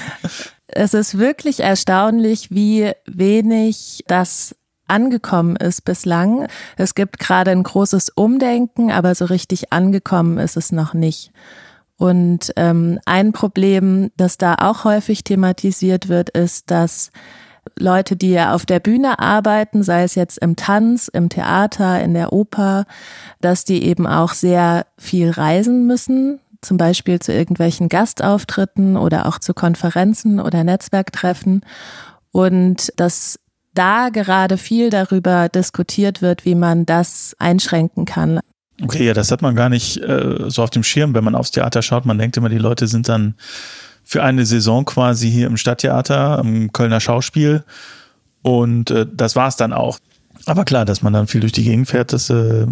Es 0.68 0.92
ist 0.92 1.18
wirklich 1.18 1.60
erstaunlich, 1.60 2.50
wie 2.50 2.92
wenig 3.06 4.04
das 4.06 4.54
angekommen 4.88 5.56
ist 5.56 5.84
bislang. 5.84 6.46
Es 6.76 6.94
gibt 6.94 7.18
gerade 7.18 7.50
ein 7.50 7.62
großes 7.62 8.10
Umdenken, 8.10 8.90
aber 8.90 9.14
so 9.14 9.24
richtig 9.26 9.72
angekommen 9.72 10.38
ist 10.38 10.56
es 10.56 10.72
noch 10.72 10.94
nicht. 10.94 11.32
Und 11.98 12.52
ähm, 12.56 12.98
ein 13.06 13.32
Problem, 13.32 14.10
das 14.16 14.36
da 14.38 14.56
auch 14.58 14.84
häufig 14.84 15.24
thematisiert 15.24 16.08
wird, 16.08 16.30
ist, 16.30 16.70
dass 16.70 17.10
Leute, 17.78 18.16
die 18.16 18.30
ja 18.30 18.54
auf 18.54 18.66
der 18.66 18.80
Bühne 18.80 19.18
arbeiten, 19.18 19.82
sei 19.82 20.02
es 20.02 20.14
jetzt 20.14 20.38
im 20.38 20.56
Tanz, 20.56 21.08
im 21.08 21.28
Theater, 21.28 22.00
in 22.02 22.14
der 22.14 22.32
Oper, 22.32 22.84
dass 23.40 23.64
die 23.64 23.84
eben 23.84 24.06
auch 24.06 24.32
sehr 24.34 24.86
viel 24.98 25.30
reisen 25.30 25.86
müssen, 25.86 26.40
zum 26.60 26.76
Beispiel 26.76 27.18
zu 27.18 27.32
irgendwelchen 27.32 27.88
Gastauftritten 27.88 28.96
oder 28.96 29.26
auch 29.26 29.38
zu 29.38 29.54
Konferenzen 29.54 30.40
oder 30.40 30.64
Netzwerktreffen. 30.64 31.62
Und 32.30 32.92
dass 32.96 33.38
da 33.76 34.08
gerade 34.08 34.58
viel 34.58 34.90
darüber 34.90 35.48
diskutiert 35.48 36.22
wird, 36.22 36.44
wie 36.44 36.54
man 36.54 36.86
das 36.86 37.36
einschränken 37.38 38.04
kann. 38.04 38.40
Okay, 38.82 39.06
ja, 39.06 39.14
das 39.14 39.30
hat 39.30 39.40
man 39.42 39.54
gar 39.54 39.68
nicht 39.68 39.96
äh, 39.98 40.48
so 40.48 40.62
auf 40.62 40.70
dem 40.70 40.82
Schirm, 40.82 41.14
wenn 41.14 41.24
man 41.24 41.34
aufs 41.34 41.50
Theater 41.50 41.80
schaut. 41.82 42.04
Man 42.04 42.18
denkt 42.18 42.36
immer, 42.36 42.48
die 42.48 42.58
Leute 42.58 42.86
sind 42.88 43.08
dann 43.08 43.34
für 44.04 44.22
eine 44.22 44.44
Saison 44.44 44.84
quasi 44.84 45.30
hier 45.30 45.46
im 45.46 45.56
Stadttheater, 45.56 46.38
am 46.38 46.72
Kölner 46.72 47.00
Schauspiel. 47.00 47.64
Und 48.42 48.90
äh, 48.90 49.06
das 49.10 49.34
war 49.34 49.48
es 49.48 49.56
dann 49.56 49.72
auch. 49.72 49.98
Aber 50.44 50.64
klar, 50.64 50.84
dass 50.84 51.02
man 51.02 51.12
dann 51.12 51.26
viel 51.26 51.40
durch 51.40 51.52
die 51.52 51.64
Gegend 51.64 51.88
fährt, 51.88 52.12
das, 52.12 52.28
äh, 52.28 52.66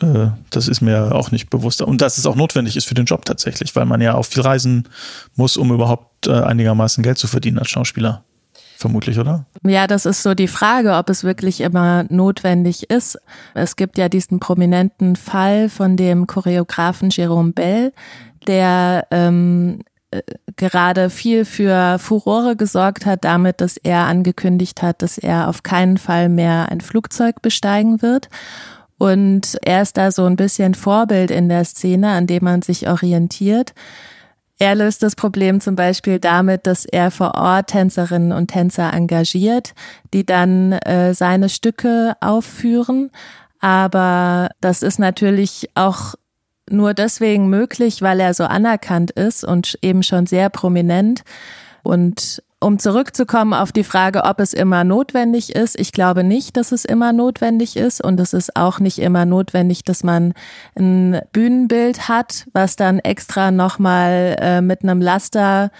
äh, 0.00 0.30
das 0.48 0.66
ist 0.66 0.80
mir 0.80 1.14
auch 1.14 1.30
nicht 1.30 1.50
bewusst. 1.50 1.82
Und 1.82 2.00
dass 2.00 2.16
es 2.16 2.26
auch 2.26 2.36
notwendig 2.36 2.76
ist 2.76 2.86
für 2.86 2.94
den 2.94 3.04
Job 3.04 3.24
tatsächlich, 3.26 3.76
weil 3.76 3.84
man 3.84 4.00
ja 4.00 4.14
auch 4.14 4.24
viel 4.24 4.42
reisen 4.42 4.88
muss, 5.36 5.58
um 5.58 5.72
überhaupt 5.72 6.26
äh, 6.26 6.32
einigermaßen 6.32 7.04
Geld 7.04 7.18
zu 7.18 7.26
verdienen 7.26 7.58
als 7.58 7.68
Schauspieler 7.68 8.24
vermutlich, 8.80 9.18
oder? 9.18 9.46
Ja, 9.64 9.86
das 9.86 10.06
ist 10.06 10.22
so 10.22 10.34
die 10.34 10.48
Frage, 10.48 10.94
ob 10.94 11.10
es 11.10 11.22
wirklich 11.22 11.60
immer 11.60 12.04
notwendig 12.08 12.90
ist. 12.90 13.18
Es 13.54 13.76
gibt 13.76 13.98
ja 13.98 14.08
diesen 14.08 14.40
prominenten 14.40 15.16
Fall 15.16 15.68
von 15.68 15.96
dem 15.96 16.26
Choreografen 16.26 17.10
Jerome 17.10 17.52
Bell, 17.52 17.92
der 18.46 19.06
ähm, 19.10 19.80
äh, 20.10 20.22
gerade 20.56 21.10
viel 21.10 21.44
für 21.44 21.98
Furore 21.98 22.56
gesorgt 22.56 23.06
hat, 23.06 23.24
damit, 23.24 23.60
dass 23.60 23.76
er 23.76 24.06
angekündigt 24.06 24.82
hat, 24.82 25.02
dass 25.02 25.18
er 25.18 25.48
auf 25.48 25.62
keinen 25.62 25.98
Fall 25.98 26.28
mehr 26.28 26.68
ein 26.70 26.80
Flugzeug 26.80 27.42
besteigen 27.42 28.02
wird. 28.02 28.28
Und 28.98 29.58
er 29.62 29.82
ist 29.82 29.96
da 29.96 30.10
so 30.10 30.26
ein 30.26 30.36
bisschen 30.36 30.74
Vorbild 30.74 31.30
in 31.30 31.48
der 31.48 31.64
Szene, 31.64 32.10
an 32.10 32.26
dem 32.26 32.44
man 32.44 32.60
sich 32.60 32.88
orientiert. 32.88 33.72
Er 34.60 34.74
löst 34.74 35.02
das 35.02 35.16
Problem 35.16 35.62
zum 35.62 35.74
Beispiel 35.74 36.18
damit, 36.18 36.66
dass 36.66 36.84
er 36.84 37.10
vor 37.10 37.34
Ort 37.34 37.68
Tänzerinnen 37.68 38.30
und 38.30 38.48
Tänzer 38.48 38.92
engagiert, 38.92 39.72
die 40.12 40.26
dann 40.26 40.72
äh, 40.72 41.14
seine 41.14 41.48
Stücke 41.48 42.12
aufführen. 42.20 43.10
Aber 43.60 44.50
das 44.60 44.82
ist 44.82 44.98
natürlich 44.98 45.70
auch 45.74 46.14
nur 46.68 46.92
deswegen 46.92 47.48
möglich, 47.48 48.02
weil 48.02 48.20
er 48.20 48.34
so 48.34 48.44
anerkannt 48.44 49.12
ist 49.12 49.44
und 49.44 49.78
eben 49.80 50.02
schon 50.02 50.26
sehr 50.26 50.50
prominent. 50.50 51.22
Und 51.82 52.42
um 52.60 52.78
zurückzukommen 52.78 53.54
auf 53.54 53.72
die 53.72 53.84
Frage, 53.84 54.24
ob 54.24 54.38
es 54.38 54.52
immer 54.52 54.84
notwendig 54.84 55.54
ist, 55.54 55.80
ich 55.80 55.92
glaube 55.92 56.22
nicht, 56.22 56.56
dass 56.56 56.72
es 56.72 56.84
immer 56.84 57.12
notwendig 57.12 57.76
ist 57.76 58.04
und 58.04 58.20
es 58.20 58.34
ist 58.34 58.54
auch 58.54 58.80
nicht 58.80 58.98
immer 58.98 59.24
notwendig, 59.24 59.82
dass 59.82 60.04
man 60.04 60.34
ein 60.78 61.20
Bühnenbild 61.32 62.08
hat, 62.08 62.46
was 62.52 62.76
dann 62.76 62.98
extra 62.98 63.50
nochmal 63.50 64.36
äh, 64.38 64.60
mit 64.60 64.82
einem 64.82 65.00
Laster 65.00 65.70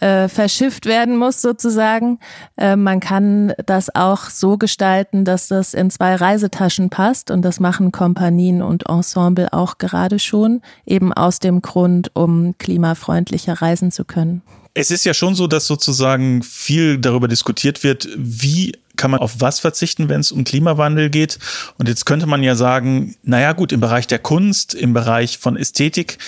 äh, 0.00 0.28
verschifft 0.28 0.84
werden 0.84 1.16
muss 1.16 1.40
sozusagen. 1.40 2.18
Äh, 2.56 2.76
man 2.76 3.00
kann 3.00 3.54
das 3.64 3.94
auch 3.94 4.24
so 4.24 4.58
gestalten, 4.58 5.24
dass 5.24 5.48
das 5.48 5.74
in 5.74 5.90
zwei 5.90 6.16
Reisetaschen 6.16 6.90
passt 6.90 7.30
und 7.30 7.42
das 7.42 7.60
machen 7.60 7.92
Kompanien 7.92 8.62
und 8.62 8.88
Ensemble 8.88 9.52
auch 9.52 9.78
gerade 9.78 10.18
schon, 10.18 10.60
eben 10.84 11.12
aus 11.12 11.38
dem 11.38 11.62
Grund, 11.62 12.10
um 12.14 12.58
klimafreundlicher 12.58 13.62
reisen 13.62 13.90
zu 13.90 14.04
können. 14.04 14.42
Es 14.78 14.90
ist 14.90 15.06
ja 15.06 15.14
schon 15.14 15.34
so, 15.34 15.46
dass 15.46 15.66
sozusagen 15.66 16.42
viel 16.42 16.98
darüber 16.98 17.28
diskutiert 17.28 17.82
wird, 17.82 18.10
wie 18.14 18.74
kann 18.96 19.10
man 19.10 19.20
auf 19.20 19.36
was 19.38 19.58
verzichten, 19.58 20.10
wenn 20.10 20.20
es 20.20 20.32
um 20.32 20.44
Klimawandel 20.44 21.08
geht. 21.08 21.38
Und 21.78 21.88
jetzt 21.88 22.04
könnte 22.04 22.26
man 22.26 22.42
ja 22.42 22.54
sagen, 22.56 23.16
naja 23.22 23.54
gut, 23.54 23.72
im 23.72 23.80
Bereich 23.80 24.06
der 24.06 24.18
Kunst, 24.18 24.74
im 24.74 24.92
Bereich 24.92 25.38
von 25.38 25.56
Ästhetik, 25.56 26.18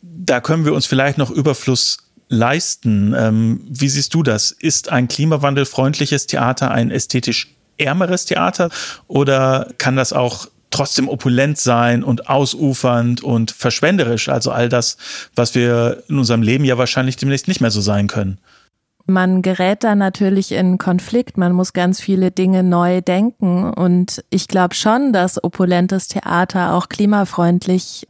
da 0.00 0.40
können 0.40 0.64
wir 0.64 0.72
uns 0.72 0.86
vielleicht 0.86 1.18
noch 1.18 1.30
Überfluss 1.30 1.98
leisten. 2.30 3.14
Ähm, 3.14 3.60
wie 3.68 3.90
siehst 3.90 4.14
du 4.14 4.22
das? 4.22 4.52
Ist 4.52 4.88
ein 4.88 5.08
klimawandelfreundliches 5.08 6.26
Theater 6.26 6.70
ein 6.70 6.90
ästhetisch 6.90 7.54
ärmeres 7.76 8.24
Theater 8.24 8.70
oder 9.06 9.70
kann 9.76 9.96
das 9.96 10.14
auch 10.14 10.48
trotzdem 10.70 11.08
opulent 11.08 11.58
sein 11.58 12.02
und 12.02 12.28
ausufernd 12.28 13.22
und 13.22 13.50
verschwenderisch. 13.50 14.28
Also 14.28 14.50
all 14.50 14.68
das, 14.68 14.96
was 15.34 15.54
wir 15.54 16.02
in 16.08 16.18
unserem 16.18 16.42
Leben 16.42 16.64
ja 16.64 16.78
wahrscheinlich 16.78 17.16
demnächst 17.16 17.48
nicht 17.48 17.60
mehr 17.60 17.70
so 17.70 17.80
sein 17.80 18.06
können. 18.06 18.38
Man 19.10 19.40
gerät 19.40 19.84
da 19.84 19.94
natürlich 19.94 20.52
in 20.52 20.76
Konflikt, 20.76 21.38
man 21.38 21.52
muss 21.52 21.72
ganz 21.72 21.98
viele 21.98 22.30
Dinge 22.30 22.62
neu 22.62 23.00
denken 23.00 23.72
und 23.72 24.22
ich 24.28 24.48
glaube 24.48 24.74
schon, 24.74 25.14
dass 25.14 25.42
opulentes 25.42 26.08
Theater 26.08 26.74
auch 26.74 26.90
klimafreundlich 26.90 28.06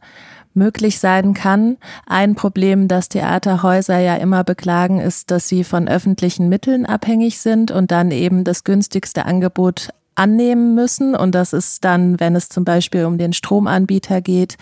möglich 0.54 0.98
sein 0.98 1.34
kann. 1.34 1.76
Ein 2.06 2.34
Problem, 2.34 2.88
das 2.88 3.08
Theaterhäuser 3.08 3.98
ja 3.98 4.16
immer 4.16 4.42
beklagen, 4.42 5.00
ist, 5.00 5.30
dass 5.30 5.48
sie 5.48 5.62
von 5.62 5.86
öffentlichen 5.86 6.48
Mitteln 6.48 6.84
abhängig 6.84 7.38
sind 7.38 7.70
und 7.70 7.92
dann 7.92 8.10
eben 8.10 8.42
das 8.42 8.64
günstigste 8.64 9.24
Angebot 9.24 9.90
annehmen 10.18 10.74
müssen. 10.74 11.14
Und 11.14 11.34
das 11.34 11.52
ist 11.52 11.84
dann, 11.84 12.20
wenn 12.20 12.34
es 12.34 12.48
zum 12.48 12.64
Beispiel 12.64 13.04
um 13.04 13.18
den 13.18 13.32
Stromanbieter 13.32 14.20
geht, 14.20 14.56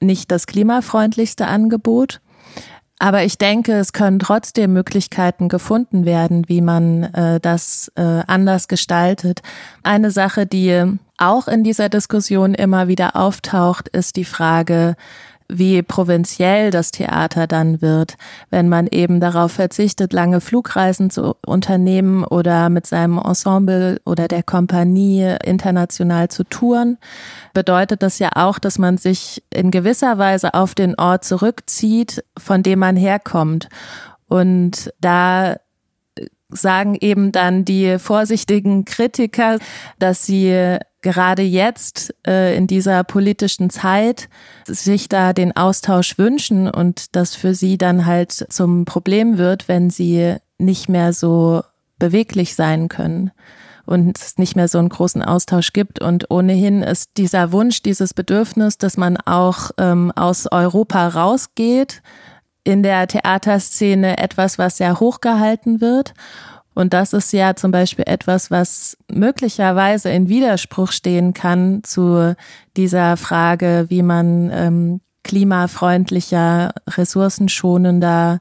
nicht 0.00 0.30
das 0.30 0.46
klimafreundlichste 0.46 1.46
Angebot. 1.46 2.20
Aber 2.98 3.24
ich 3.24 3.36
denke, 3.36 3.72
es 3.74 3.92
können 3.92 4.18
trotzdem 4.18 4.72
Möglichkeiten 4.72 5.48
gefunden 5.48 6.06
werden, 6.06 6.48
wie 6.48 6.62
man 6.62 7.04
äh, 7.04 7.40
das 7.40 7.92
äh, 7.94 8.22
anders 8.26 8.68
gestaltet. 8.68 9.42
Eine 9.82 10.10
Sache, 10.10 10.46
die 10.46 10.96
auch 11.18 11.46
in 11.46 11.62
dieser 11.62 11.88
Diskussion 11.88 12.54
immer 12.54 12.88
wieder 12.88 13.16
auftaucht, 13.16 13.88
ist 13.88 14.16
die 14.16 14.24
Frage, 14.24 14.96
wie 15.48 15.82
provinziell 15.82 16.70
das 16.70 16.90
Theater 16.90 17.46
dann 17.46 17.80
wird, 17.80 18.16
wenn 18.50 18.68
man 18.68 18.86
eben 18.86 19.20
darauf 19.20 19.52
verzichtet, 19.52 20.12
lange 20.12 20.40
Flugreisen 20.40 21.10
zu 21.10 21.36
unternehmen 21.46 22.24
oder 22.24 22.68
mit 22.68 22.86
seinem 22.86 23.18
Ensemble 23.18 24.00
oder 24.04 24.28
der 24.28 24.42
Kompanie 24.42 25.36
international 25.44 26.28
zu 26.28 26.44
touren, 26.44 26.98
bedeutet 27.54 28.02
das 28.02 28.18
ja 28.18 28.30
auch, 28.34 28.58
dass 28.58 28.78
man 28.78 28.98
sich 28.98 29.42
in 29.52 29.70
gewisser 29.70 30.18
Weise 30.18 30.54
auf 30.54 30.74
den 30.74 30.98
Ort 30.98 31.24
zurückzieht, 31.24 32.24
von 32.36 32.62
dem 32.62 32.80
man 32.80 32.96
herkommt. 32.96 33.68
Und 34.28 34.92
da 35.00 35.56
sagen 36.48 36.96
eben 37.00 37.32
dann 37.32 37.64
die 37.64 37.98
vorsichtigen 37.98 38.84
Kritiker, 38.84 39.58
dass 39.98 40.26
sie 40.26 40.78
gerade 41.06 41.42
jetzt 41.42 42.12
äh, 42.26 42.56
in 42.56 42.66
dieser 42.66 43.04
politischen 43.04 43.70
Zeit 43.70 44.28
sich 44.66 45.08
da 45.08 45.32
den 45.32 45.56
Austausch 45.56 46.18
wünschen 46.18 46.68
und 46.68 47.14
das 47.14 47.36
für 47.36 47.54
sie 47.54 47.78
dann 47.78 48.06
halt 48.06 48.32
zum 48.32 48.86
Problem 48.86 49.38
wird, 49.38 49.68
wenn 49.68 49.88
sie 49.88 50.34
nicht 50.58 50.88
mehr 50.88 51.12
so 51.12 51.62
beweglich 52.00 52.56
sein 52.56 52.88
können. 52.88 53.30
und 53.84 54.18
es 54.18 54.36
nicht 54.36 54.56
mehr 54.56 54.66
so 54.66 54.78
einen 54.78 54.88
großen 54.88 55.22
Austausch 55.22 55.72
gibt. 55.72 56.00
Und 56.00 56.28
ohnehin 56.32 56.82
ist 56.82 57.10
dieser 57.18 57.52
Wunsch, 57.52 57.82
dieses 57.82 58.14
Bedürfnis, 58.14 58.78
dass 58.78 58.96
man 58.96 59.16
auch 59.16 59.70
ähm, 59.78 60.10
aus 60.16 60.50
Europa 60.50 61.06
rausgeht, 61.06 62.02
in 62.64 62.82
der 62.82 63.06
Theaterszene 63.06 64.18
etwas, 64.18 64.58
was 64.58 64.78
sehr 64.78 64.98
hochgehalten 64.98 65.80
wird. 65.80 66.14
Und 66.76 66.92
das 66.92 67.14
ist 67.14 67.32
ja 67.32 67.56
zum 67.56 67.70
Beispiel 67.70 68.04
etwas, 68.06 68.50
was 68.50 68.98
möglicherweise 69.10 70.10
in 70.10 70.28
Widerspruch 70.28 70.92
stehen 70.92 71.32
kann 71.32 71.82
zu 71.82 72.36
dieser 72.76 73.16
Frage, 73.16 73.86
wie 73.88 74.02
man 74.02 74.50
ähm, 74.52 75.00
klimafreundlicher, 75.24 76.74
ressourcenschonender 76.86 78.40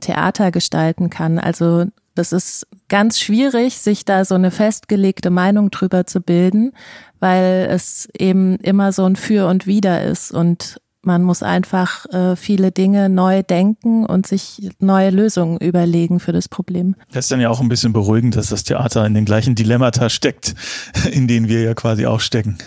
Theater 0.00 0.50
gestalten 0.50 1.10
kann. 1.10 1.38
Also 1.38 1.84
das 2.16 2.32
ist 2.32 2.66
ganz 2.88 3.20
schwierig, 3.20 3.78
sich 3.78 4.04
da 4.04 4.24
so 4.24 4.34
eine 4.34 4.50
festgelegte 4.50 5.30
Meinung 5.30 5.70
drüber 5.70 6.06
zu 6.06 6.20
bilden, 6.20 6.72
weil 7.20 7.68
es 7.70 8.08
eben 8.18 8.56
immer 8.56 8.90
so 8.90 9.04
ein 9.04 9.14
Für 9.14 9.46
und 9.46 9.68
Wider 9.68 10.02
ist 10.02 10.32
und 10.32 10.80
man 11.06 11.22
muss 11.22 11.42
einfach 11.42 12.04
äh, 12.12 12.36
viele 12.36 12.72
Dinge 12.72 13.08
neu 13.08 13.42
denken 13.42 14.04
und 14.04 14.26
sich 14.26 14.70
neue 14.80 15.10
Lösungen 15.10 15.58
überlegen 15.58 16.20
für 16.20 16.32
das 16.32 16.48
Problem. 16.48 16.96
Das 17.12 17.26
ist 17.26 17.32
dann 17.32 17.40
ja 17.40 17.48
auch 17.48 17.60
ein 17.60 17.68
bisschen 17.68 17.92
beruhigend, 17.92 18.36
dass 18.36 18.48
das 18.48 18.64
Theater 18.64 19.06
in 19.06 19.14
den 19.14 19.24
gleichen 19.24 19.54
Dilemmata 19.54 20.10
steckt, 20.10 20.54
in 21.10 21.28
denen 21.28 21.48
wir 21.48 21.62
ja 21.62 21.74
quasi 21.74 22.06
auch 22.06 22.20
stecken. 22.20 22.58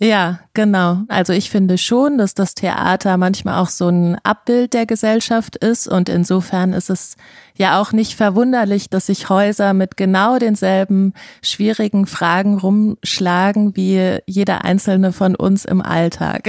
Ja, 0.00 0.38
genau. 0.54 1.02
Also 1.08 1.32
ich 1.32 1.50
finde 1.50 1.76
schon, 1.76 2.18
dass 2.18 2.34
das 2.34 2.54
Theater 2.54 3.16
manchmal 3.16 3.60
auch 3.60 3.68
so 3.68 3.88
ein 3.88 4.16
Abbild 4.22 4.72
der 4.72 4.86
Gesellschaft 4.86 5.56
ist 5.56 5.88
und 5.88 6.08
insofern 6.08 6.72
ist 6.72 6.88
es 6.88 7.16
ja 7.56 7.80
auch 7.80 7.90
nicht 7.90 8.14
verwunderlich, 8.14 8.90
dass 8.90 9.06
sich 9.06 9.28
Häuser 9.28 9.74
mit 9.74 9.96
genau 9.96 10.38
denselben 10.38 11.14
schwierigen 11.42 12.06
Fragen 12.06 12.58
rumschlagen 12.58 13.74
wie 13.74 14.18
jeder 14.26 14.64
einzelne 14.64 15.12
von 15.12 15.34
uns 15.34 15.64
im 15.64 15.82
Alltag. 15.82 16.48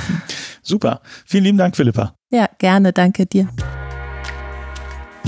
Super. 0.62 1.02
Vielen 1.26 1.44
lieben 1.44 1.58
Dank, 1.58 1.76
Philippa. 1.76 2.14
Ja, 2.30 2.48
gerne. 2.58 2.94
Danke 2.94 3.26
dir. 3.26 3.48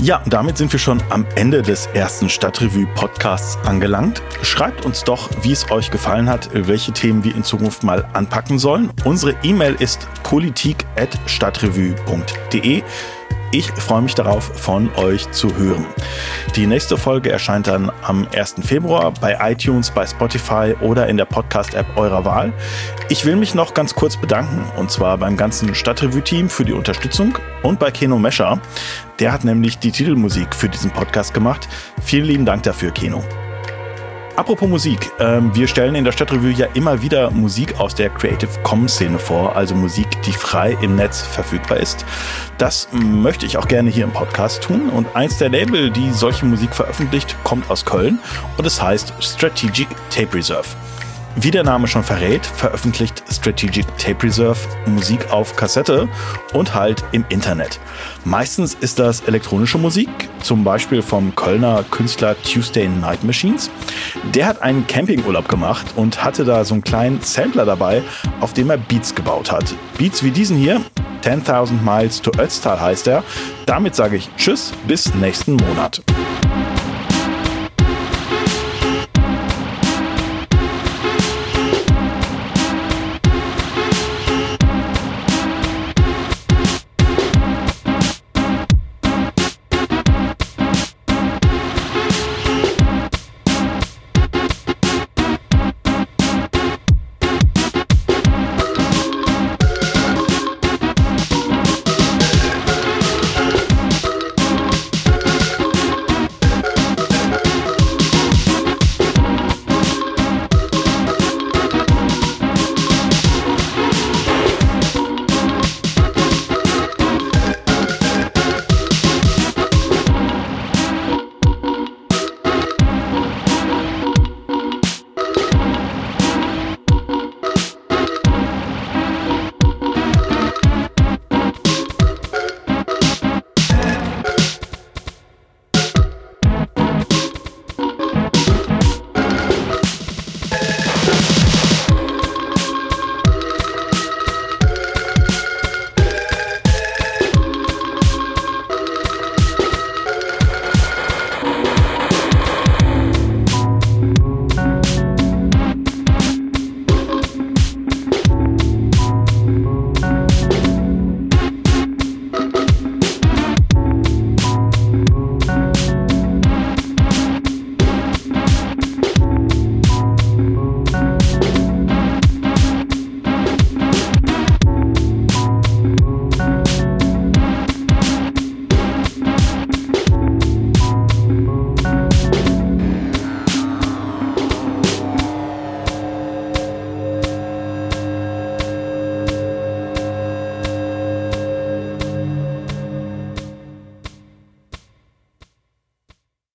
Ja, 0.01 0.21
damit 0.25 0.57
sind 0.57 0.71
wir 0.71 0.79
schon 0.79 1.03
am 1.11 1.27
Ende 1.35 1.61
des 1.61 1.85
ersten 1.93 2.27
Stadtrevue-Podcasts 2.27 3.59
angelangt. 3.67 4.23
Schreibt 4.41 4.83
uns 4.83 5.03
doch, 5.03 5.29
wie 5.43 5.51
es 5.51 5.69
euch 5.69 5.91
gefallen 5.91 6.27
hat, 6.27 6.49
welche 6.53 6.91
Themen 6.91 7.23
wir 7.23 7.35
in 7.35 7.43
Zukunft 7.43 7.83
mal 7.83 8.09
anpacken 8.13 8.57
sollen. 8.57 8.89
Unsere 9.05 9.35
E-Mail 9.43 9.75
ist 9.75 10.07
politik.stadtrevue.de. 10.23 12.81
Ich 13.53 13.69
freue 13.71 14.01
mich 14.01 14.15
darauf, 14.15 14.43
von 14.43 14.89
euch 14.95 15.29
zu 15.31 15.53
hören. 15.57 15.85
Die 16.55 16.67
nächste 16.67 16.97
Folge 16.97 17.31
erscheint 17.31 17.67
dann 17.67 17.91
am 18.01 18.25
1. 18.33 18.55
Februar 18.63 19.11
bei 19.19 19.37
iTunes, 19.51 19.91
bei 19.91 20.05
Spotify 20.05 20.73
oder 20.79 21.07
in 21.07 21.17
der 21.17 21.25
Podcast-App 21.25 21.97
eurer 21.97 22.23
Wahl. 22.23 22.53
Ich 23.09 23.25
will 23.25 23.35
mich 23.35 23.53
noch 23.53 23.73
ganz 23.73 23.93
kurz 23.93 24.15
bedanken 24.15 24.63
und 24.77 24.89
zwar 24.89 25.17
beim 25.17 25.35
ganzen 25.35 25.75
Stadtrevue-Team 25.75 26.47
für 26.47 26.63
die 26.63 26.73
Unterstützung 26.73 27.37
und 27.61 27.77
bei 27.77 27.91
Keno 27.91 28.17
Mescher. 28.17 28.61
Der 29.19 29.33
hat 29.33 29.43
nämlich 29.43 29.79
die 29.79 29.91
Titelmusik 29.91 30.55
für 30.55 30.69
diesen 30.69 30.91
Podcast 30.91 31.33
gemacht. 31.33 31.67
Vielen 32.01 32.25
lieben 32.25 32.45
Dank 32.45 32.63
dafür, 32.63 32.91
Keno. 32.91 33.21
Apropos 34.41 34.67
Musik, 34.67 35.11
ähm, 35.19 35.53
wir 35.53 35.67
stellen 35.67 35.93
in 35.93 36.03
der 36.03 36.11
Stadtrevue 36.11 36.49
ja 36.49 36.65
immer 36.73 37.03
wieder 37.03 37.29
Musik 37.29 37.79
aus 37.79 37.93
der 37.93 38.09
Creative 38.09 38.49
Commons 38.63 38.95
Szene 38.95 39.19
vor, 39.19 39.55
also 39.55 39.75
Musik, 39.75 40.07
die 40.23 40.31
frei 40.31 40.75
im 40.81 40.95
Netz 40.95 41.21
verfügbar 41.21 41.77
ist. 41.77 42.07
Das 42.57 42.87
möchte 42.91 43.45
ich 43.45 43.57
auch 43.57 43.67
gerne 43.67 43.91
hier 43.91 44.03
im 44.03 44.09
Podcast 44.09 44.63
tun 44.63 44.89
und 44.89 45.15
eins 45.15 45.37
der 45.37 45.49
Label, 45.49 45.91
die 45.91 46.09
solche 46.09 46.47
Musik 46.47 46.73
veröffentlicht, 46.73 47.35
kommt 47.43 47.69
aus 47.69 47.85
Köln 47.85 48.17
und 48.57 48.65
es 48.65 48.81
heißt 48.81 49.13
Strategic 49.19 49.89
Tape 50.09 50.33
Reserve. 50.33 50.69
Wie 51.37 51.49
der 51.49 51.63
Name 51.63 51.87
schon 51.87 52.03
verrät, 52.03 52.45
veröffentlicht 52.45 53.23
Strategic 53.31 53.85
Tape 53.97 54.23
Reserve 54.23 54.59
Musik 54.85 55.31
auf 55.31 55.55
Kassette 55.55 56.09
und 56.53 56.75
halt 56.75 57.03
im 57.13 57.23
Internet. 57.29 57.79
Meistens 58.25 58.73
ist 58.73 58.99
das 58.99 59.21
elektronische 59.21 59.77
Musik, 59.77 60.09
zum 60.41 60.63
Beispiel 60.65 61.01
vom 61.01 61.33
Kölner 61.33 61.85
Künstler 61.89 62.35
Tuesday 62.43 62.89
Night 62.89 63.23
Machines. 63.23 63.69
Der 64.35 64.45
hat 64.45 64.61
einen 64.61 64.85
Campingurlaub 64.87 65.47
gemacht 65.47 65.93
und 65.95 66.21
hatte 66.21 66.43
da 66.43 66.65
so 66.65 66.73
einen 66.73 66.83
kleinen 66.83 67.21
Sampler 67.21 67.65
dabei, 67.65 68.03
auf 68.41 68.51
dem 68.51 68.69
er 68.69 68.77
Beats 68.77 69.15
gebaut 69.15 69.51
hat. 69.51 69.73
Beats 69.97 70.23
wie 70.23 70.31
diesen 70.31 70.57
hier, 70.57 70.81
10.000 71.23 71.81
Miles 71.81 72.21
to 72.21 72.31
Ötztal 72.37 72.79
heißt 72.79 73.07
er. 73.07 73.23
Damit 73.65 73.95
sage 73.95 74.17
ich 74.17 74.29
Tschüss, 74.35 74.73
bis 74.85 75.13
nächsten 75.15 75.55
Monat. 75.55 76.01